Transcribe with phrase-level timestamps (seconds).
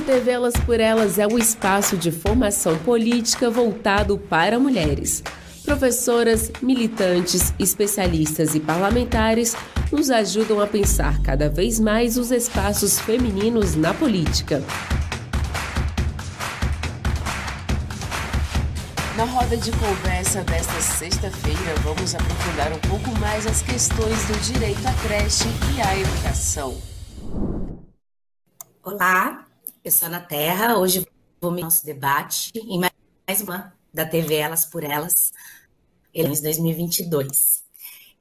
[0.00, 5.22] O TV Elas por Elas é um espaço de formação política voltado para mulheres.
[5.62, 9.54] Professoras, militantes, especialistas e parlamentares
[9.92, 14.64] nos ajudam a pensar cada vez mais os espaços femininos na política.
[19.18, 24.80] Na roda de conversa desta sexta-feira, vamos aprofundar um pouco mais as questões do direito
[24.88, 25.44] à creche
[25.76, 26.80] e à educação.
[28.82, 29.44] Olá,
[29.82, 30.76] eu sou Ana Terra.
[30.76, 31.06] Hoje
[31.40, 35.32] vou me nosso debate em mais uma da TV Elas por Elas,
[36.12, 37.64] eleições 2022.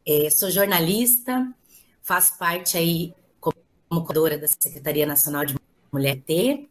[0.08, 1.54] É, sou jornalista,
[2.02, 3.58] faço parte aí como
[3.90, 5.56] coordenadora da Secretaria Nacional de
[5.92, 6.70] Mulher T,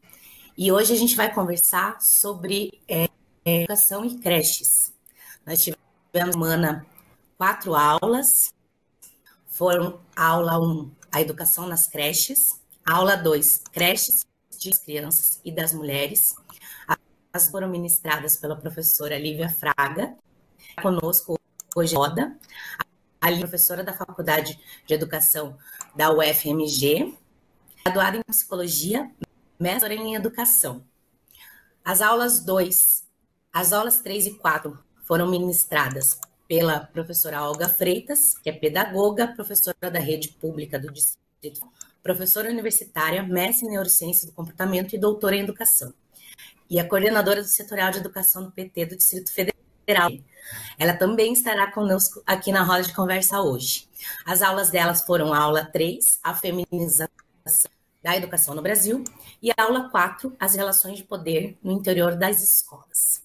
[0.56, 3.08] e hoje a gente vai conversar sobre é,
[3.44, 4.92] educação e creches.
[5.44, 6.86] Nós tivemos semana
[7.36, 8.54] quatro aulas,
[9.48, 14.27] foram aula 1, um, a educação nas creches, aula 2, creches
[14.66, 16.34] das crianças e das mulheres.
[17.32, 20.16] As foram ministradas pela professora Lívia Fraga,
[20.82, 21.38] conosco
[21.76, 22.36] hoje roda,
[23.20, 25.56] a professora da Faculdade de Educação
[25.94, 27.14] da UFMG,
[27.84, 29.10] graduada em Psicologia,
[29.58, 30.84] mestre em Educação.
[31.84, 33.08] As aulas 2
[33.52, 39.90] as aulas 3 e 4 foram ministradas pela professora Olga Freitas, que é pedagoga, professora
[39.90, 41.60] da rede pública do distrito,
[42.08, 45.92] professora universitária, mestre em neurociência do comportamento e doutora em educação.
[46.70, 50.10] E a coordenadora do setorial de educação do PT do Distrito Federal.
[50.78, 53.86] Ela também estará conosco aqui na roda de conversa hoje.
[54.24, 57.08] As aulas delas foram a aula 3, a feminização
[58.02, 59.04] da educação no Brasil,
[59.42, 63.22] e a aula 4, as relações de poder no interior das escolas.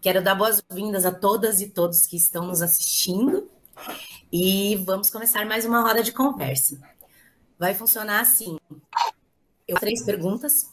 [0.00, 3.48] Quero dar boas-vindas a todas e todos que estão nos assistindo
[4.32, 6.80] e vamos começar mais uma roda de conversa.
[7.58, 8.58] Vai funcionar assim:
[9.66, 10.72] eu três perguntas,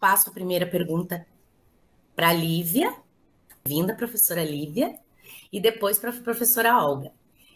[0.00, 1.26] passo a primeira pergunta
[2.14, 2.94] para a Lívia,
[3.64, 4.98] vinda professora Lívia,
[5.52, 7.12] e depois para a professora Olga.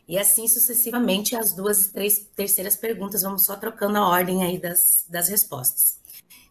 [0.06, 4.58] E assim sucessivamente, as duas e três terceiras perguntas, vamos só trocando a ordem aí
[4.58, 6.00] das, das respostas.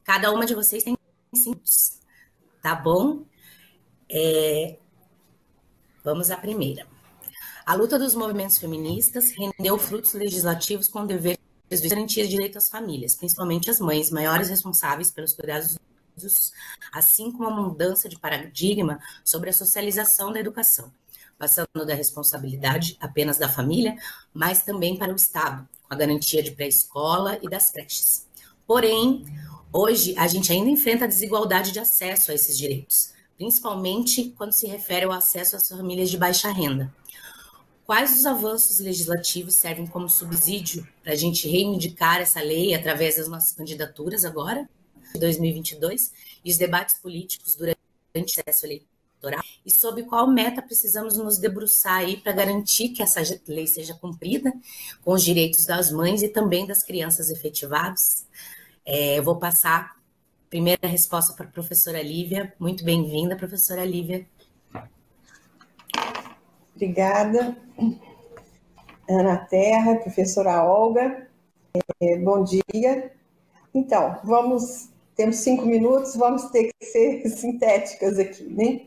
[0.04, 0.98] Cada uma de vocês tem
[1.34, 2.00] cinco minutos,
[2.62, 3.24] tá bom?
[4.10, 4.78] É...
[6.04, 6.88] Vamos à primeira.
[7.66, 11.06] A luta dos movimentos feministas rendeu frutos legislativos com
[11.72, 15.78] deveres de garantir direito às famílias, principalmente às mães, maiores responsáveis pelos cuidados
[16.18, 16.52] dos,
[16.92, 20.92] assim como a mudança de paradigma sobre a socialização da educação,
[21.38, 23.96] passando da responsabilidade apenas da família,
[24.34, 28.28] mas também para o Estado, com a garantia de pré-escola e das creches.
[28.68, 29.26] Porém,
[29.72, 33.12] hoje a gente ainda enfrenta a desigualdade de acesso a esses direitos
[33.42, 36.94] principalmente quando se refere ao acesso às famílias de baixa renda.
[37.92, 43.28] Quais os avanços legislativos servem como subsídio para a gente reivindicar essa lei através das
[43.28, 44.66] nossas candidaturas agora,
[45.14, 46.14] de 2022,
[46.46, 47.78] e os debates políticos durante
[48.16, 49.44] o processo eleitoral?
[49.66, 54.54] E sobre qual meta precisamos nos debruçar aí para garantir que essa lei seja cumprida
[55.04, 58.26] com os direitos das mães e também das crianças efetivadas?
[58.86, 60.00] É, eu vou passar
[60.52, 62.54] Primeira resposta para a professora Lívia.
[62.60, 64.28] Muito bem-vinda, professora Lívia.
[66.82, 67.56] Obrigada.
[69.08, 71.28] Ana Terra, professora Olga.
[72.02, 73.12] É, bom dia.
[73.72, 78.82] Então, vamos, temos cinco minutos, vamos ter que ser sintéticas aqui, né?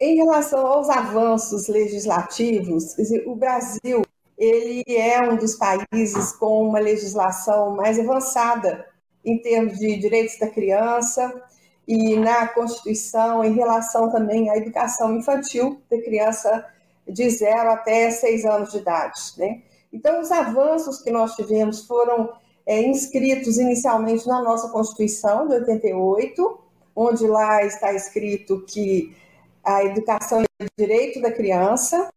[0.00, 2.94] Em relação aos avanços legislativos,
[3.26, 4.02] o Brasil
[4.38, 8.86] ele é um dos países com uma legislação mais avançada
[9.24, 11.42] em termos de direitos da criança
[11.88, 16.64] e na Constituição em relação também à educação infantil da criança
[17.08, 19.20] de 0 até 6 anos de idade.
[19.36, 19.62] Né?
[19.92, 22.32] Então, os avanços que nós tivemos foram
[22.66, 26.60] é, inscritos inicialmente na nossa Constituição de 88,
[26.96, 29.14] onde lá está escrito que
[29.62, 32.08] a educação é direito da criança,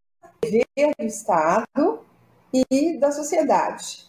[0.41, 1.99] dever do Estado
[2.53, 4.07] e da sociedade.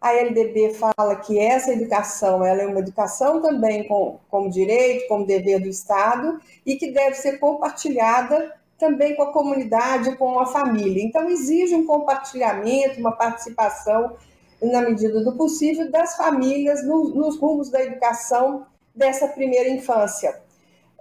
[0.00, 5.26] A LDB fala que essa educação ela é uma educação também com, como direito, como
[5.26, 8.52] dever do Estado, e que deve ser compartilhada
[8.84, 11.02] também com a comunidade, com a família.
[11.02, 14.14] Então, exige um compartilhamento, uma participação,
[14.60, 20.38] na medida do possível, das famílias no, nos rumos da educação dessa primeira infância.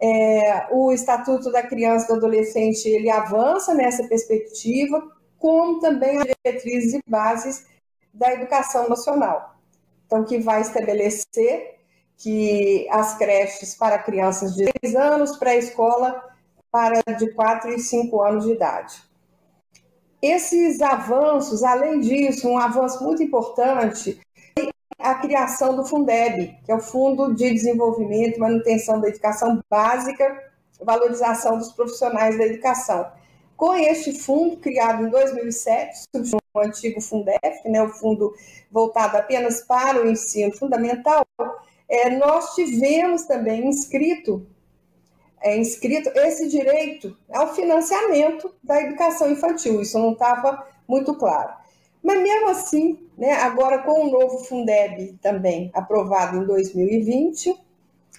[0.02, 5.02] É, o Estatuto da Criança e do Adolescente ele avança nessa perspectiva,
[5.38, 7.66] como também as diretrizes e bases
[8.14, 9.58] da Educação Nacional.
[10.06, 11.80] Então, que vai estabelecer
[12.18, 16.33] que as creches para crianças de 3 anos, pré-escola
[16.74, 19.04] para de 4 e 5 anos de idade.
[20.20, 24.20] Esses avanços, além disso, um avanço muito importante,
[24.98, 30.52] a criação do Fundeb, que é o Fundo de Desenvolvimento e Manutenção da Educação Básica,
[30.82, 33.12] Valorização dos Profissionais da Educação.
[33.56, 38.34] Com este fundo, criado em 2007, substituiu o antigo Fundef, né, o fundo
[38.72, 41.24] voltado apenas para o ensino fundamental,
[41.88, 44.48] é, nós tivemos também inscrito,
[45.44, 49.82] é, inscrito esse direito ao financiamento da educação infantil.
[49.82, 51.54] Isso não estava muito claro.
[52.02, 57.56] Mas mesmo assim, né, agora com o novo Fundeb também aprovado em 2020,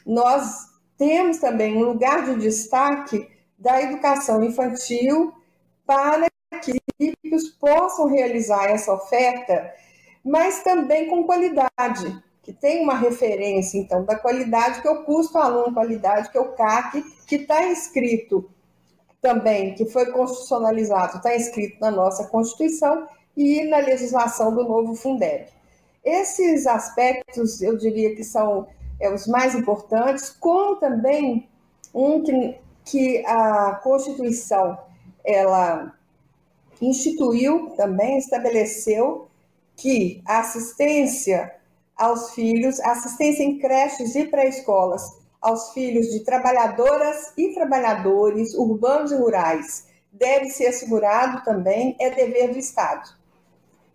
[0.07, 0.69] nós
[0.99, 3.27] temos também um lugar de destaque
[3.59, 5.33] da educação infantil
[5.87, 6.29] para
[6.63, 6.79] que
[7.33, 9.73] os possam realizar essa oferta,
[10.25, 15.39] mas também com qualidade, que tem uma referência, então, da qualidade que é o custo
[15.39, 18.49] aluno qualidade, que é o CAC, que está inscrito
[19.21, 25.47] também, que foi constitucionalizado, está inscrito na nossa Constituição, e na legislação do novo Fundeb.
[26.05, 28.67] Esses aspectos, eu diria que são
[29.01, 31.49] é, os mais importantes, como também
[31.93, 34.79] um que, que a Constituição
[35.25, 35.95] ela
[36.81, 39.29] instituiu também, estabeleceu
[39.77, 41.54] que a assistência
[41.97, 45.03] aos filhos, assistência em creches e pré-escolas
[45.41, 52.53] aos filhos de trabalhadoras e trabalhadores urbanos e rurais deve ser assegurado também, é dever
[52.53, 53.11] do Estado.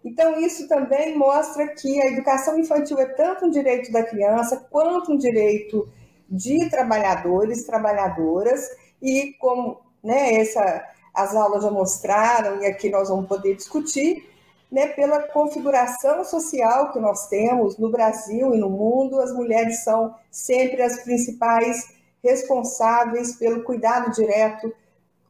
[0.04, 5.12] Então, isso também mostra que a educação infantil é tanto um direito da criança quanto
[5.12, 5.90] um direito
[6.30, 8.68] de trabalhadores, trabalhadoras,
[9.02, 14.30] e como né, essa, as aulas já mostraram, e aqui nós vamos poder discutir,
[14.72, 20.14] né, pela configuração social que nós temos no Brasil e no mundo, as mulheres são
[20.30, 21.92] sempre as principais
[22.24, 24.72] responsáveis pelo cuidado direto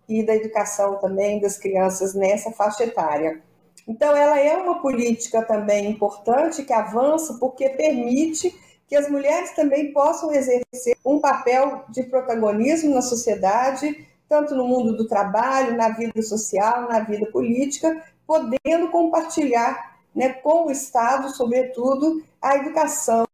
[0.07, 3.41] e da educação também das crianças nessa faixa etária.
[3.87, 8.53] Então, ela é uma política também importante que avança porque permite
[8.87, 14.97] que as mulheres também possam exercer um papel de protagonismo na sociedade, tanto no mundo
[14.97, 22.23] do trabalho, na vida social, na vida política, podendo compartilhar né, com o Estado, sobretudo,
[22.39, 23.25] a educação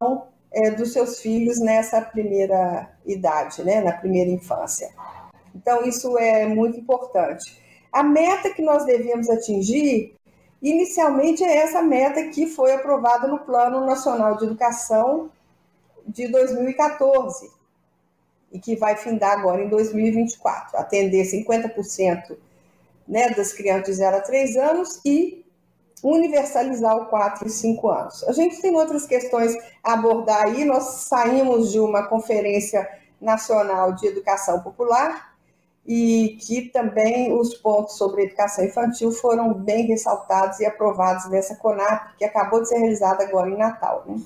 [0.53, 4.89] é, dos seus filhos nessa primeira idade, né, na primeira infância.
[5.53, 7.61] Então, isso é muito importante.
[7.91, 10.15] A meta que nós devemos atingir
[10.61, 15.29] Inicialmente, é essa meta que foi aprovada no Plano Nacional de Educação
[16.07, 17.51] de 2014
[18.51, 22.35] e que vai findar agora em 2024, atender 50%
[23.07, 25.45] né, das crianças de 0 a 3 anos e
[26.03, 28.23] universalizar o 4 e 5 anos.
[28.25, 32.87] A gente tem outras questões a abordar aí, nós saímos de uma conferência
[33.19, 35.33] nacional de educação popular
[35.85, 42.17] e que também os pontos sobre educação infantil foram bem ressaltados e aprovados nessa CONAP,
[42.17, 44.03] que acabou de ser realizada agora em Natal.
[44.07, 44.19] Né?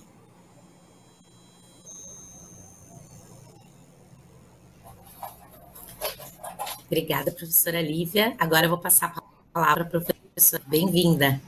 [6.90, 8.34] Obrigada, professora Lívia.
[8.40, 9.22] Agora eu vou passar a
[9.54, 10.64] palavra para a professora.
[10.66, 11.40] Bem-vinda.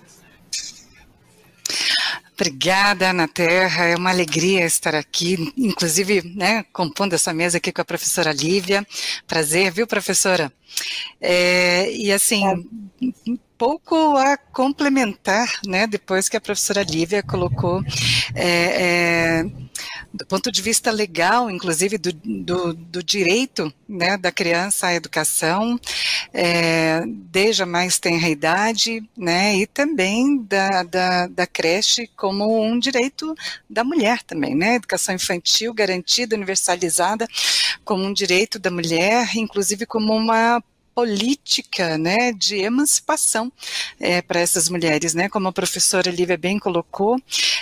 [2.34, 3.86] Obrigada, Ana Terra.
[3.86, 8.86] É uma alegria estar aqui, inclusive, né, compondo essa mesa aqui com a professora Lívia.
[9.26, 10.54] Prazer, viu, professora?
[11.20, 13.36] É, e assim, é.
[13.58, 17.84] pouco a complementar, né, depois que a professora Lívia colocou
[18.36, 19.71] é, é
[20.14, 25.80] do ponto de vista legal, inclusive do, do, do direito né, da criança à educação,
[26.34, 32.78] é, desde a mais tenra idade, né, e também da, da, da, creche como um
[32.78, 33.34] direito
[33.70, 37.28] da mulher também, né, educação infantil garantida, universalizada
[37.86, 40.62] como um direito da mulher, inclusive como uma
[40.94, 43.52] política né, de emancipação
[44.00, 47.18] é, para essas mulheres, né, como a professora Lívia bem colocou,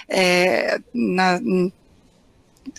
[0.08, 1.40] é, na,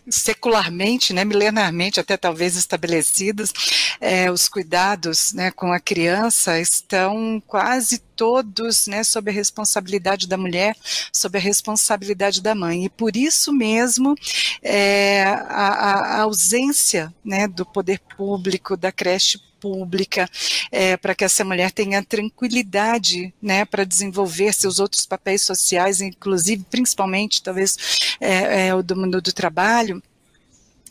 [0.09, 3.53] secularmente, né, milenarmente até talvez estabelecidos,
[4.01, 10.37] é, os cuidados né, com a criança estão quase todos né, sob a responsabilidade da
[10.37, 10.77] mulher,
[11.13, 12.85] sob a responsabilidade da mãe.
[12.85, 14.15] E por isso mesmo
[14.63, 20.29] é, a, a, ausência né, do poder público, da creche pública,
[20.73, 26.64] é, para que essa mulher tenha tranquilidade né, para desenvolver seus outros papéis sociais, inclusive,
[26.71, 27.76] principalmente, talvez,
[28.21, 30.02] é, é, o do mundo do trabalho,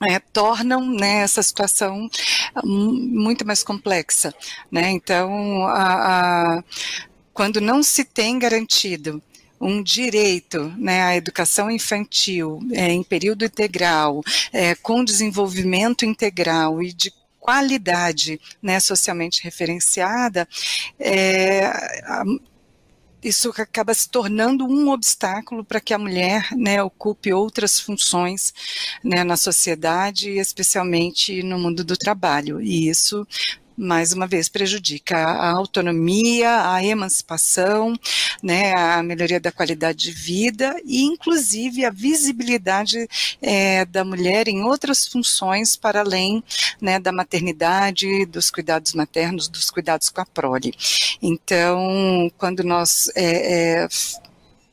[0.02, 2.10] é, tornam né, essa situação
[2.64, 4.34] muito mais complexa.
[4.72, 4.92] Né?
[4.92, 6.64] Então, a, a,
[7.34, 9.22] quando não se tem garantido
[9.60, 14.24] um direito né, à educação infantil é, em período integral,
[14.54, 20.48] é, com desenvolvimento integral e de qualidade né, socialmente referenciada,
[21.00, 21.72] é,
[23.24, 28.54] isso acaba se tornando um obstáculo para que a mulher né, ocupe outras funções
[29.04, 32.62] né, na sociedade, especialmente no mundo do trabalho.
[32.62, 33.28] E isso
[33.80, 37.98] mais uma vez, prejudica a autonomia, a emancipação,
[38.44, 43.08] né, a melhoria da qualidade de vida e, inclusive, a visibilidade
[43.42, 46.44] é, da mulher em outras funções para além
[46.82, 50.74] né, da maternidade, dos cuidados maternos, dos cuidados com a prole.
[51.22, 53.88] Então, quando nós é, é,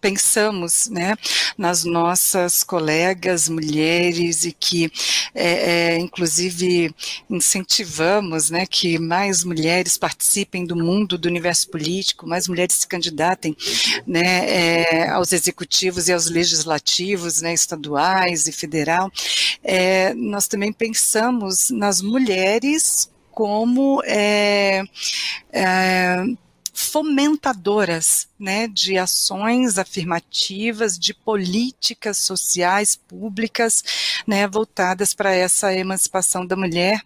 [0.07, 1.17] pensamos né,
[1.59, 4.89] nas nossas colegas mulheres e que,
[5.35, 6.95] é, é, inclusive,
[7.29, 13.57] incentivamos né, que mais mulheres participem do mundo, do universo político, mais mulheres se candidatem
[14.07, 19.11] né, é, aos executivos e aos legislativos né, estaduais e federal,
[19.65, 24.85] é, nós também pensamos nas mulheres como é,
[25.53, 26.25] é,
[26.77, 33.83] fomentadoras né, de ações afirmativas, de políticas sociais públicas
[34.27, 37.01] né, voltadas para essa emancipação da mulher,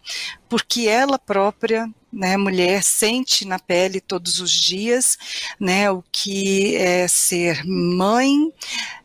[0.48, 5.16] porque ela própria né, mulher sente na pele todos os dias,
[5.60, 8.52] né, o que é ser mãe,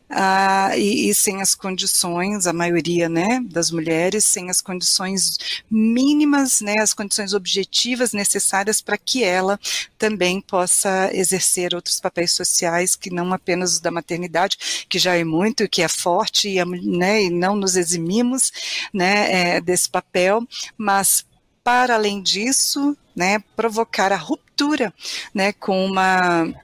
[0.08, 5.36] ah, e, e, sem as condições, a maioria né, das mulheres, sem as condições
[5.68, 9.58] mínimas, né, as condições objetivas necessárias para que ela
[9.98, 15.24] também possa exercer outros papéis sociais que não apenas os da maternidade, que já é
[15.24, 18.52] muito, que é forte, e, né, e não nos eximimos
[18.92, 20.46] né, é, desse papel,
[20.78, 21.24] mas
[21.64, 24.94] para além disso, né, provocar a ruptura
[25.34, 26.54] né, com uma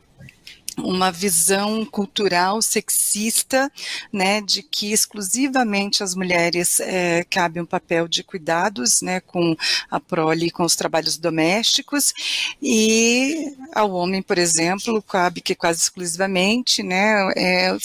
[0.78, 3.70] uma visão cultural sexista,
[4.12, 9.56] né, de que exclusivamente as mulheres é, cabe um papel de cuidados, né, com
[9.90, 12.12] a prole, com os trabalhos domésticos,
[12.60, 17.76] e ao homem, por exemplo, cabe que quase exclusivamente, né, é,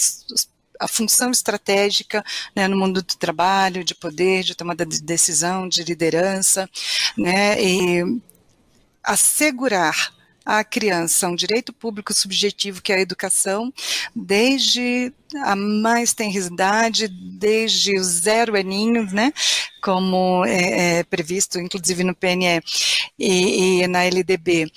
[0.80, 5.82] a função estratégica né, no mundo do trabalho, de poder, de tomada de decisão, de
[5.82, 6.68] liderança,
[7.16, 8.20] né, e
[9.02, 10.17] assegurar
[10.48, 13.70] à criança um direito público subjetivo que é a educação,
[14.16, 15.12] desde
[15.42, 19.30] a mais tenridade, desde os zero aninhos, né,
[19.82, 22.62] como é, é, previsto inclusive no PNE
[23.18, 24.72] e, e na LDB.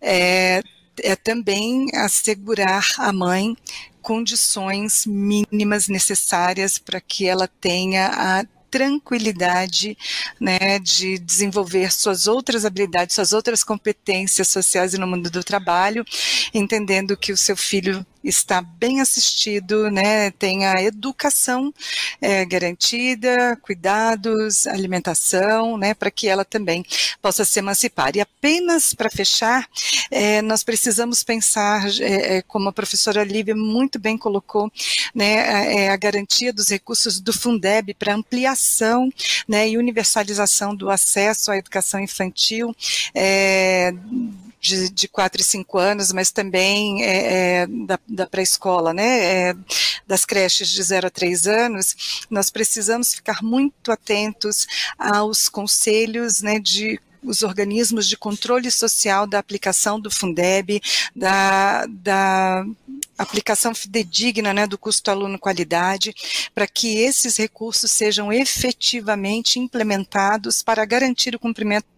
[0.00, 0.62] É,
[1.02, 3.56] é também assegurar à mãe
[4.00, 8.44] condições mínimas necessárias para que ela tenha a
[8.76, 9.96] tranquilidade
[10.38, 16.04] né, de desenvolver suas outras habilidades, suas outras competências sociais no mundo do trabalho,
[16.52, 21.72] entendendo que o seu filho está bem assistido, né, tem a educação
[22.20, 26.84] é, garantida, cuidados, alimentação, né, para que ela também
[27.22, 28.16] possa se emancipar.
[28.16, 29.66] E apenas para fechar,
[30.10, 34.70] é, nós precisamos pensar, é, é como a professora Lívia muito bem colocou,
[35.14, 39.10] né, a, é, a garantia dos recursos do Fundeb para ampliação
[39.46, 42.74] né, e universalização do acesso à educação infantil.
[43.14, 43.92] É,
[44.66, 49.56] de, de 4 e 5 anos, mas também é, é, da, da pré-escola, né, é,
[50.06, 54.66] das creches de 0 a 3 anos, nós precisamos ficar muito atentos
[54.98, 60.80] aos conselhos né, de os organismos de controle social da aplicação do Fundeb,
[61.14, 62.64] da, da
[63.18, 66.14] aplicação fidedigna né, do custo aluno qualidade,
[66.54, 71.95] para que esses recursos sejam efetivamente implementados para garantir o cumprimento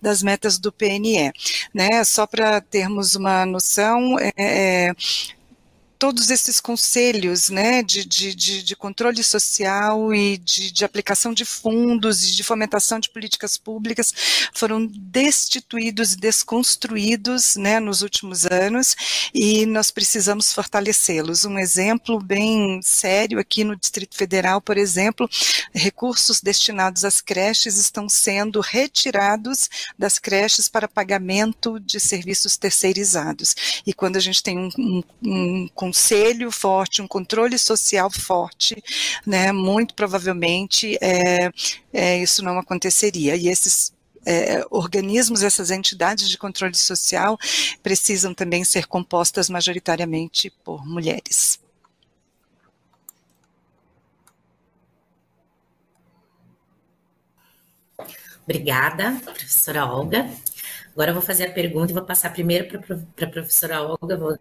[0.00, 1.32] das metas do PNE.
[1.74, 2.04] Né?
[2.04, 4.94] Só para termos uma noção, é, é
[6.00, 11.44] todos esses conselhos né, de, de, de, de controle social e de, de, aplicação de
[11.44, 14.10] fundos e de fomentação de políticas públicas
[14.54, 21.44] foram destituídos e desconstruídos né, nos últimos anos e nós precisamos fortalecê-los.
[21.44, 25.28] Um exemplo bem sério aqui no Distrito Federal, por exemplo,
[25.74, 33.54] recursos destinados às creches estão sendo retirados das creches para pagamento de serviços terceirizados.
[33.86, 38.80] E quando a gente tem um, um, um conselho forte, um controle social forte,
[39.26, 41.50] né, muito provavelmente é,
[41.92, 43.34] é, isso não aconteceria.
[43.34, 43.92] E esses
[44.24, 47.36] é, organismos, essas entidades de controle social
[47.82, 51.58] precisam também ser compostas majoritariamente por mulheres.
[58.44, 60.30] Obrigada, professora Olga.
[60.92, 62.80] Agora eu vou fazer a pergunta e vou passar primeiro
[63.16, 64.38] para a professora Olga, vou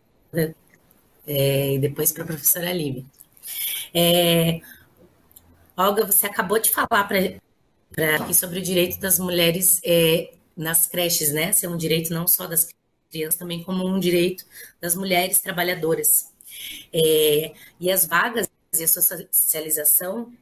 [1.30, 3.06] é, e depois para a professora Lívia.
[3.94, 4.62] É,
[5.78, 7.08] Olga, você acabou de falar
[8.16, 11.52] aqui sobre o direito das mulheres é, nas creches, né?
[11.54, 12.70] Ser um direito não só das
[13.12, 14.44] crianças também como um direito
[14.82, 16.34] das mulheres trabalhadoras.
[16.92, 20.34] É, e as vagas e a socialização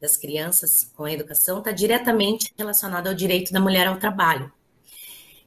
[0.00, 4.52] das crianças com a educação está diretamente relacionada ao direito da mulher ao trabalho.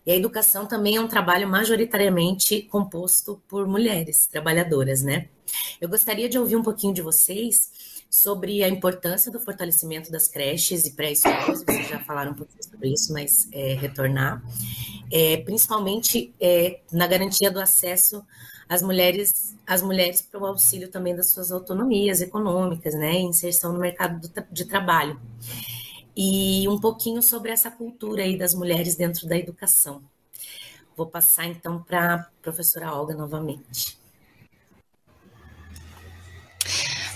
[0.06, 5.30] E a educação também é um trabalho majoritariamente composto por mulheres trabalhadoras, né?
[5.82, 7.72] Eu gostaria de ouvir um pouquinho de vocês
[8.10, 12.94] sobre a importância do fortalecimento das creches e pré-escolas, vocês já falaram um pouquinho sobre
[12.94, 14.44] isso, mas é, retornar,
[15.12, 18.24] é, principalmente é, na garantia do acesso
[18.70, 23.80] às mulheres, às mulheres para o auxílio também das suas autonomias econômicas, né, inserção no
[23.80, 25.20] mercado do, de trabalho
[26.16, 30.02] e um pouquinho sobre essa cultura aí das mulheres dentro da educação.
[30.96, 33.98] Vou passar então para a professora Olga novamente.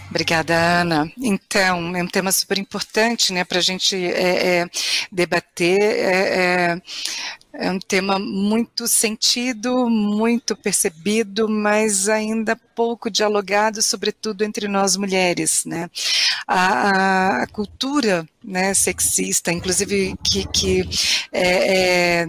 [0.09, 1.11] Obrigada, Ana.
[1.17, 4.69] Então, é um tema super importante né, para a gente é, é,
[5.11, 5.79] debater.
[5.79, 6.81] É,
[7.51, 15.65] é, um tema muito sentido, muito percebido, mas ainda pouco dialogado, sobretudo entre nós mulheres,
[15.65, 15.89] né?
[16.47, 20.89] A, a cultura né, sexista, inclusive que, que
[21.31, 22.27] é, é,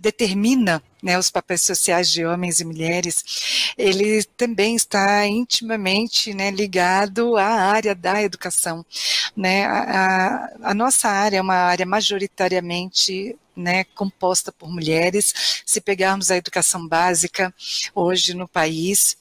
[0.00, 7.36] determina né, os papéis sociais de homens e mulheres, ele também está intimamente né, ligado
[7.36, 8.84] à área da educação.
[9.36, 9.64] Né?
[9.66, 15.62] A, a, a nossa área é uma área majoritariamente né, composta por mulheres.
[15.64, 17.54] Se pegarmos a educação básica
[17.94, 19.16] hoje no país,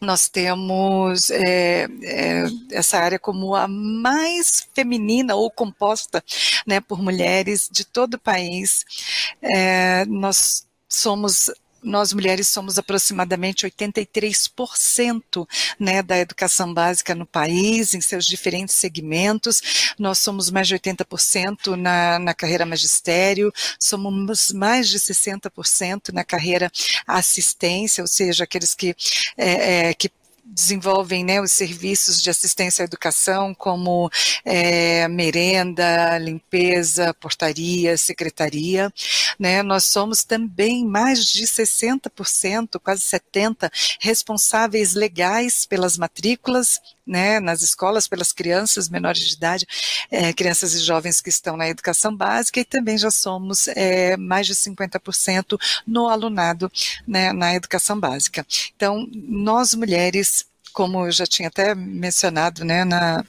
[0.00, 6.22] nós temos é, é, essa área como a mais feminina ou composta
[6.66, 8.84] né, por mulheres de todo o país.
[9.40, 11.50] É, nós somos
[11.86, 15.46] nós mulheres somos aproximadamente 83%
[15.78, 19.94] né, da educação básica no país, em seus diferentes segmentos.
[19.96, 26.70] Nós somos mais de 80% na, na carreira magistério, somos mais de 60% na carreira
[27.06, 28.94] assistência, ou seja, aqueles que,
[29.36, 30.10] é, é, que
[30.46, 34.10] desenvolvem né, os serviços de assistência à educação, como
[34.44, 38.92] é, merenda, limpeza, portaria, secretaria.
[39.38, 47.62] Né, nós somos também mais de 60%, quase 70%, responsáveis legais pelas matrículas né, nas
[47.62, 49.66] escolas pelas crianças menores de idade,
[50.10, 54.46] é, crianças e jovens que estão na educação básica, e também já somos é, mais
[54.46, 56.70] de 50% no alunado
[57.06, 58.46] né, na educação básica.
[58.74, 63.24] Então, nós mulheres, como eu já tinha até mencionado né, na,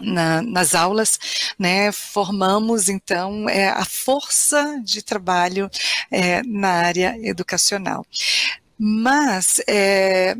[0.00, 1.18] na, nas aulas,
[1.58, 5.70] né, formamos então é, a força de trabalho
[6.10, 8.06] é, na área educacional.
[8.78, 10.36] Mas é,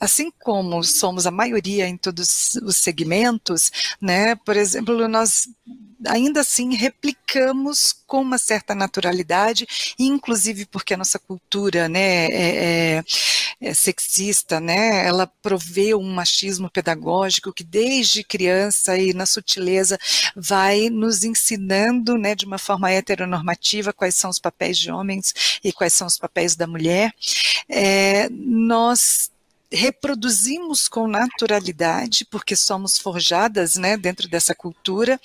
[0.00, 5.48] assim como somos a maioria em todos os segmentos, né, por exemplo, nós
[6.06, 9.66] ainda assim replicamos com uma certa naturalidade,
[9.98, 13.04] inclusive porque a nossa cultura né, é, é,
[13.60, 19.98] é sexista, né, ela provê um machismo pedagógico que desde criança e na sutileza
[20.36, 25.34] vai nos ensinando né, de uma forma heteronormativa quais são os papéis de homens
[25.64, 27.12] e quais são os papéis da mulher.
[27.68, 29.30] É, nós
[29.70, 35.20] reproduzimos com naturalidade, porque somos forjadas né, dentro dessa cultura,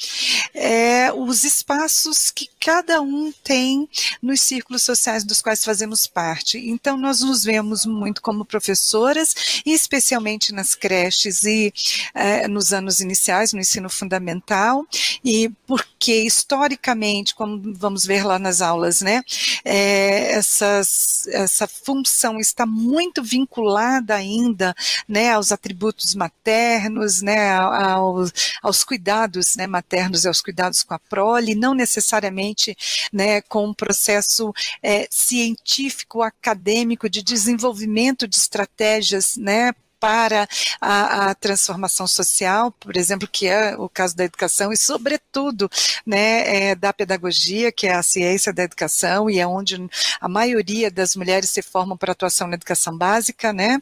[0.54, 3.88] é, os espaços que cada um tem
[4.22, 6.58] nos círculos sociais dos quais fazemos parte.
[6.58, 11.74] Então, nós nos vemos muito como professoras, e especialmente nas creches e
[12.14, 14.86] é, nos anos iniciais, no ensino fundamental,
[15.24, 19.24] e porque historicamente, como vamos ver lá nas aulas, né,
[19.64, 24.76] é, essas, essa função está muito vinculada ainda ainda
[25.08, 31.00] né, aos atributos maternos, né, aos, aos cuidados né, maternos e aos cuidados com a
[31.00, 32.76] prole, não necessariamente
[33.12, 40.50] né, com um processo é, científico, acadêmico, de desenvolvimento de estratégias né, para
[40.82, 45.70] a, a, transformação social, por exemplo, que é o caso da educação, e sobretudo
[46.06, 49.78] né, é, da pedagogia, que é a ciência da educação, e é onde
[50.20, 53.82] a maioria das mulheres se formam para atuação na educação básica, né?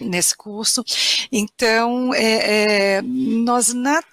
[0.00, 0.84] Nesse curso.
[1.30, 3.72] Então, é, é, nós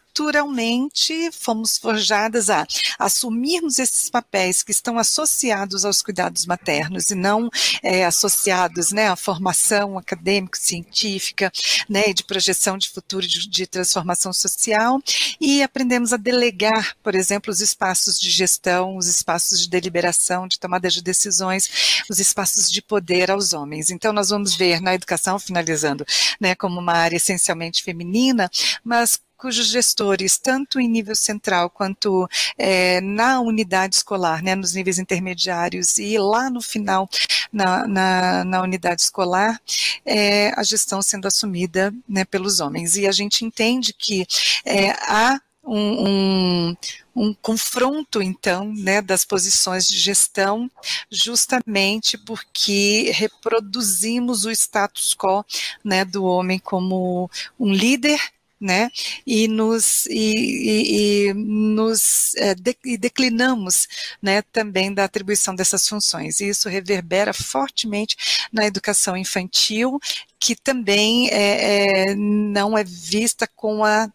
[0.09, 2.65] naturalmente fomos forjadas a
[2.97, 7.49] assumirmos esses papéis que estão associados aos cuidados maternos e não
[7.83, 11.51] é, associados né, à formação acadêmico-científica,
[11.87, 14.99] né, de projeção de futuro de, de transformação social
[15.39, 20.59] e aprendemos a delegar, por exemplo, os espaços de gestão, os espaços de deliberação, de
[20.59, 23.91] tomada de decisões, os espaços de poder aos homens.
[23.91, 26.05] Então, nós vamos ver na educação, finalizando,
[26.39, 28.49] né, como uma área essencialmente feminina,
[28.83, 34.99] mas cujos gestores, tanto em nível central quanto é, na unidade escolar, né, nos níveis
[34.99, 37.09] intermediários e lá no final
[37.51, 39.59] na, na, na unidade escolar,
[40.05, 42.97] é, a gestão sendo assumida né, pelos homens.
[42.97, 44.27] E a gente entende que
[44.65, 46.77] é, há um, um,
[47.15, 50.69] um, confronto, então, né, das posições de gestão,
[51.11, 55.45] justamente porque reproduzimos o status quo
[55.83, 58.19] né, do homem como um líder
[58.59, 58.89] né?
[59.25, 63.87] E nos, e, e, e nos é, de, e declinamos
[64.21, 66.39] né, também da atribuição dessas funções.
[66.39, 69.99] E isso reverbera fortemente na educação infantil,
[70.39, 74.11] que também é, é, não é vista com a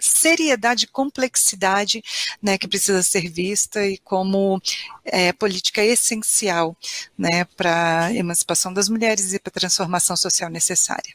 [0.00, 2.02] seriedade e complexidade
[2.42, 4.60] né, que precisa ser vista e como
[5.04, 6.76] é, política essencial
[7.16, 11.14] né, para a emancipação das mulheres e para a transformação social necessária.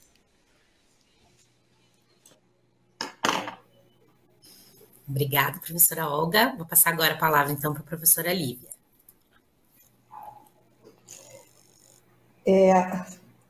[5.13, 6.55] Obrigada, professora Olga.
[6.57, 8.67] Vou passar agora a palavra, então, para a professora Lívia.
[12.43, 12.73] É,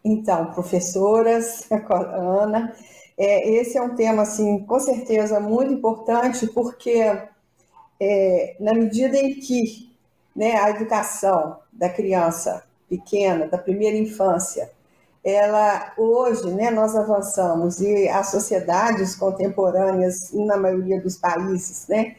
[0.03, 2.75] então, professoras, Ana,
[3.17, 6.99] é, esse é um tema, assim, com certeza muito importante, porque
[7.97, 9.89] é, na medida em que
[10.35, 14.69] né, a educação da criança pequena, da primeira infância,
[15.23, 22.15] ela hoje, né, nós avançamos e as sociedades contemporâneas, na maioria dos países, né,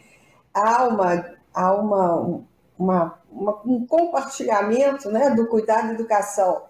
[0.54, 2.40] há uma, há uma,
[2.78, 6.62] uma, uma um compartilhamento, né, do cuidado e educação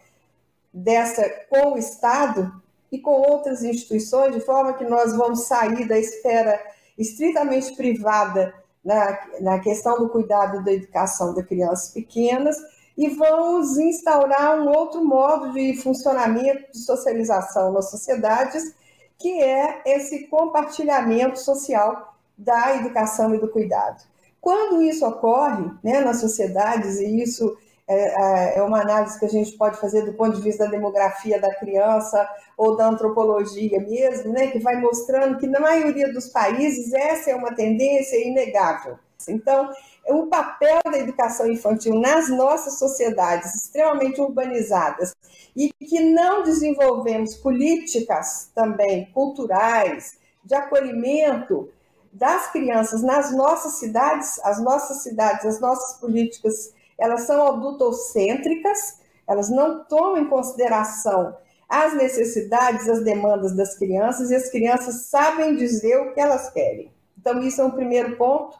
[0.73, 2.53] dessa com o Estado
[2.91, 6.61] e com outras instituições, de forma que nós vamos sair da esfera
[6.99, 8.53] estritamente privada
[8.85, 12.57] na, na questão do cuidado e da educação de crianças pequenas
[12.97, 18.75] e vamos instaurar um outro modo de funcionamento de socialização nas sociedades,
[19.19, 24.03] que é esse compartilhamento social da educação e do cuidado.
[24.41, 27.57] Quando isso ocorre né, nas sociedades, e isso
[27.89, 30.71] é, é, é uma análise que a gente pode fazer do ponto de vista da
[30.71, 36.29] demografia da criança ou da antropologia mesmo, né, que vai mostrando que na maioria dos
[36.29, 38.99] países essa é uma tendência inegável.
[39.29, 39.71] Então,
[40.09, 45.15] o papel da educação infantil nas nossas sociedades extremamente urbanizadas
[45.57, 51.71] e que não desenvolvemos políticas também culturais de acolhimento
[52.13, 59.51] das crianças nas nossas cidades, as nossas cidades, as nossas políticas, elas são adultocêntricas, elas
[59.51, 61.37] não tomam em consideração
[61.69, 66.93] as necessidades, as demandas das crianças e as crianças sabem dizer o que elas querem.
[67.19, 68.57] Então, isso é um primeiro ponto.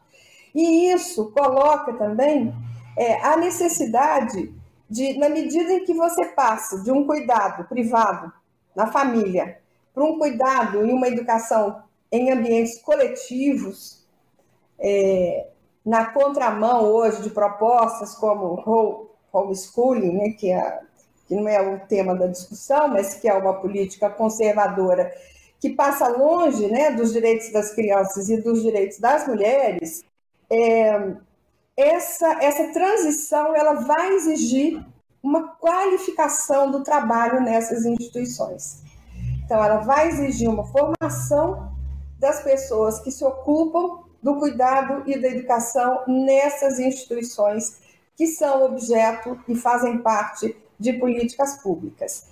[0.55, 2.55] E isso coloca também
[2.97, 4.55] é, a necessidade
[4.89, 8.33] de, na medida em que você passa de um cuidado privado
[8.77, 9.59] na família
[9.93, 14.05] para um cuidado e uma educação em ambientes coletivos,
[14.79, 15.49] é,
[15.85, 20.81] na contramão hoje de propostas como homeschooling, né, que, é,
[21.27, 25.13] que não é o tema da discussão, mas que é uma política conservadora
[25.61, 30.05] que passa longe né, dos direitos das crianças e dos direitos das mulheres,
[30.51, 31.15] é,
[31.77, 34.85] essa, essa transição ela vai exigir
[35.23, 38.83] uma qualificação do trabalho nessas instituições.
[39.45, 41.73] Então, ela vai exigir uma formação
[42.19, 47.79] das pessoas que se ocupam do cuidado e da educação nessas instituições
[48.17, 52.29] que são objeto e fazem parte de políticas públicas.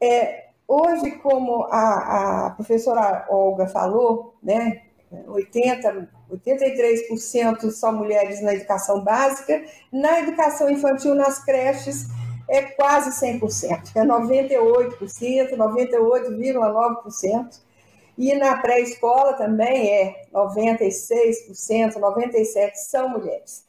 [0.00, 4.82] É, hoje, como a, a professora Olga falou, né,
[5.26, 12.06] 80, 83% são mulheres na educação básica, na educação infantil, nas creches,
[12.48, 17.64] é quase 100%, é 98%, 98,9%,
[18.16, 23.64] e na pré-escola também é 96%, 97% são mulheres.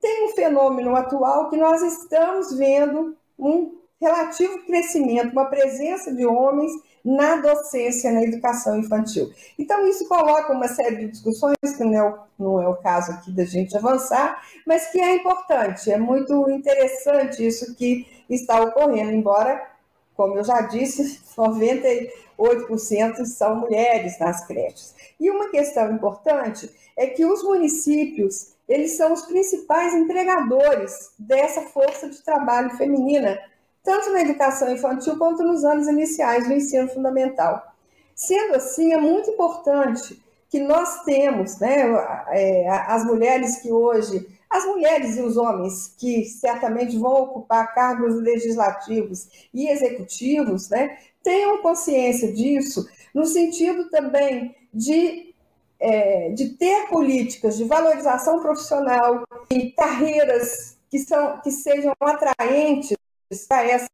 [0.00, 6.72] Tem um fenômeno atual que nós estamos vendo um relativo crescimento, uma presença de homens
[7.06, 9.32] na docência, na educação infantil.
[9.56, 13.12] Então, isso coloca uma série de discussões, que não é, o, não é o caso
[13.12, 19.12] aqui da gente avançar, mas que é importante, é muito interessante isso que está ocorrendo,
[19.12, 19.70] embora,
[20.16, 24.92] como eu já disse, 98% são mulheres nas creches.
[25.20, 32.10] E uma questão importante é que os municípios, eles são os principais empregadores dessa força
[32.10, 33.38] de trabalho feminina
[33.86, 37.72] tanto na educação infantil quanto nos anos iniciais do ensino fundamental.
[38.16, 40.20] Sendo assim, é muito importante
[40.50, 41.84] que nós temos, né,
[42.30, 48.16] é, as mulheres que hoje, as mulheres e os homens que certamente vão ocupar cargos
[48.16, 55.32] legislativos e executivos, né, tenham consciência disso, no sentido também de,
[55.78, 62.96] é, de ter políticas de valorização profissional e carreiras que, são, que sejam atraentes
[63.48, 63.88] para essas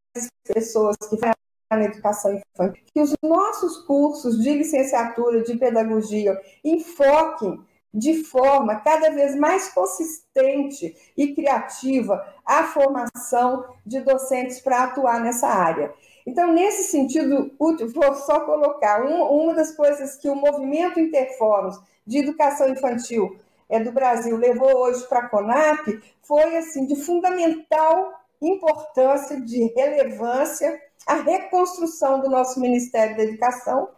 [0.44, 1.34] pessoas que fazem
[1.70, 7.64] na educação infantil, que os nossos cursos de licenciatura de pedagogia enfoquem
[7.94, 15.46] de forma cada vez mais consistente e criativa a formação de docentes para atuar nessa
[15.46, 15.92] área.
[16.26, 22.68] Então, nesse sentido, vou só colocar uma das coisas que o movimento Interfóruns de educação
[22.68, 23.36] infantil
[23.68, 30.80] é, do Brasil levou hoje para a CONAP foi assim de fundamental importância, de relevância,
[31.06, 33.88] a reconstrução do nosso Ministério da Educação,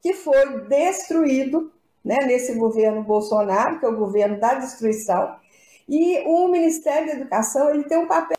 [0.00, 1.72] que foi destruído
[2.04, 5.36] né, nesse governo Bolsonaro, que é o governo da destruição,
[5.88, 8.36] e o Ministério da Educação ele tem um papel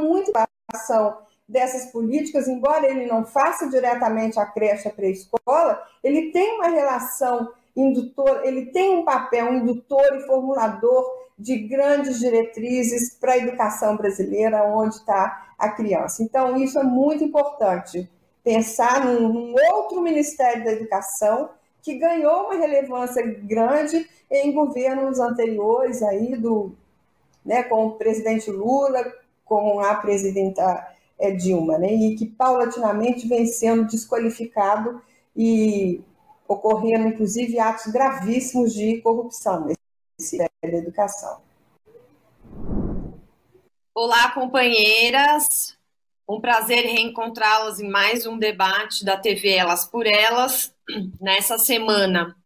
[0.00, 0.32] muito
[0.72, 6.68] ação dessas políticas, embora ele não faça diretamente a creche a pré-escola, ele tem uma
[6.68, 13.96] relação indutor, ele tem um papel indutor e formulador de grandes diretrizes para a educação
[13.96, 16.22] brasileira, onde está a criança.
[16.22, 18.08] Então, isso é muito importante,
[18.44, 21.50] pensar num, num outro Ministério da Educação
[21.82, 26.72] que ganhou uma relevância grande em governos anteriores aí do,
[27.44, 29.02] né, com o presidente Lula,
[29.44, 30.86] com a presidenta
[31.18, 35.00] é, Dilma, né, e que paulatinamente vem sendo desqualificado
[35.34, 36.02] e
[36.46, 39.66] ocorrendo, inclusive, atos gravíssimos de corrupção
[40.18, 41.40] nesse da educação.
[43.94, 45.78] Olá, companheiras.
[46.28, 50.74] Um prazer reencontrá-las em mais um debate da TV Elas por Elas.
[51.18, 52.36] Nessa semana,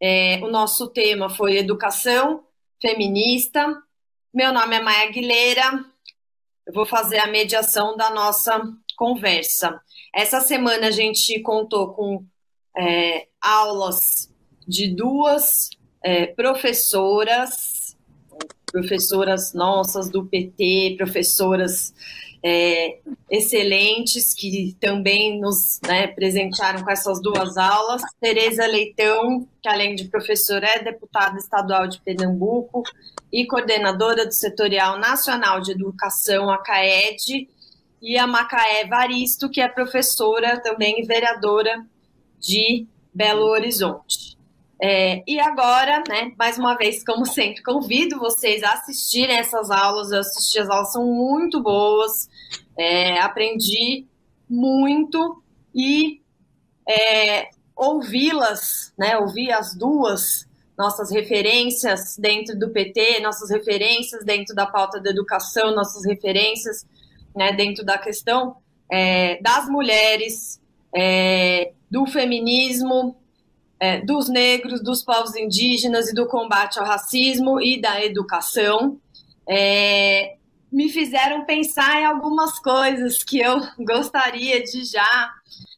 [0.00, 2.44] é, o nosso tema foi educação
[2.80, 3.80] feminista.
[4.34, 5.84] Meu nome é Maia Aguilera.
[6.66, 8.60] Eu vou fazer a mediação da nossa
[8.96, 9.80] conversa.
[10.12, 12.26] Essa semana a gente contou com
[12.76, 14.28] é, aulas
[14.66, 15.70] de duas
[16.02, 17.96] é, professoras,
[18.70, 21.94] professoras nossas do PT, professoras
[22.42, 22.98] é,
[23.30, 28.02] excelentes que também nos né, presentearam com essas duas aulas.
[28.20, 32.82] Tereza Leitão, que além de professora é deputada estadual de Pernambuco
[33.32, 37.48] e coordenadora do Setorial Nacional de Educação, a CAED,
[38.02, 41.86] e a Macaé Varisto, que é professora também e vereadora
[42.40, 42.84] de
[43.14, 44.36] Belo Horizonte.
[44.84, 50.10] É, e agora, né, mais uma vez, como sempre, convido vocês a assistirem essas aulas.
[50.10, 52.28] Eu assisti as aulas, são muito boas,
[52.76, 54.06] é, aprendi
[54.50, 55.40] muito
[55.72, 56.20] e
[56.88, 64.66] é, ouvi-las, né, ouvir as duas nossas referências dentro do PT, nossas referências dentro da
[64.66, 66.84] pauta da educação, nossas referências
[67.36, 68.56] né, dentro da questão
[68.90, 70.60] é, das mulheres,
[70.92, 73.21] é, do feminismo,
[73.82, 79.00] é, dos negros, dos povos indígenas e do combate ao racismo e da educação,
[79.44, 80.36] é,
[80.70, 85.32] me fizeram pensar em algumas coisas que eu gostaria de já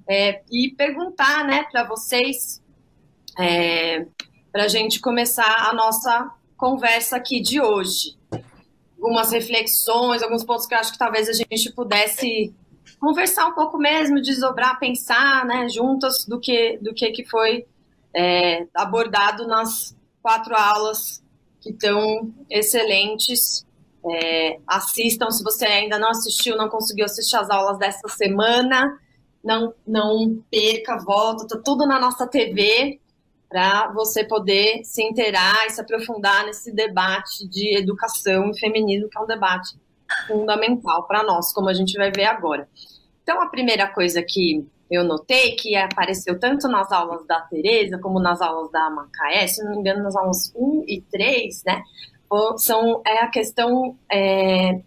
[0.06, 2.62] é, e perguntar né, para vocês,
[3.38, 4.04] é,
[4.52, 8.18] para a gente começar a nossa conversa aqui de hoje.
[9.00, 12.54] Algumas reflexões, alguns pontos que eu acho que talvez a gente pudesse
[13.00, 17.64] conversar um pouco mesmo, desdobrar, pensar né, juntas do que, do que, que foi
[18.14, 21.22] é, abordado nas quatro aulas
[21.60, 23.66] que estão excelentes.
[24.06, 28.98] É, assistam, se você ainda não assistiu, não conseguiu assistir as aulas dessa semana,
[29.42, 33.00] não, não perca, volta, tá tudo na nossa TV
[33.48, 39.16] para você poder se inteirar e se aprofundar nesse debate de educação e feminismo, que
[39.16, 39.78] é um debate
[40.26, 42.68] fundamental para nós, como a gente vai ver agora.
[43.22, 48.20] Então, a primeira coisa que eu notei que apareceu tanto nas aulas da Tereza como
[48.20, 51.82] nas aulas da Macaé, se não me engano, nas aulas 1 e 3, né?
[52.56, 54.80] São é a questão é,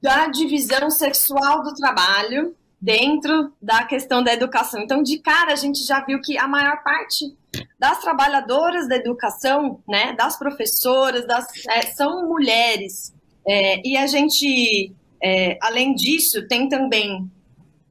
[0.00, 4.80] da divisão sexual do trabalho dentro da questão da educação.
[4.80, 7.36] Então, de cara, a gente já viu que a maior parte
[7.78, 13.14] das trabalhadoras da educação, né, das professoras, das, é, são mulheres.
[13.46, 14.92] É, e a gente,
[15.22, 17.30] é, além disso, tem também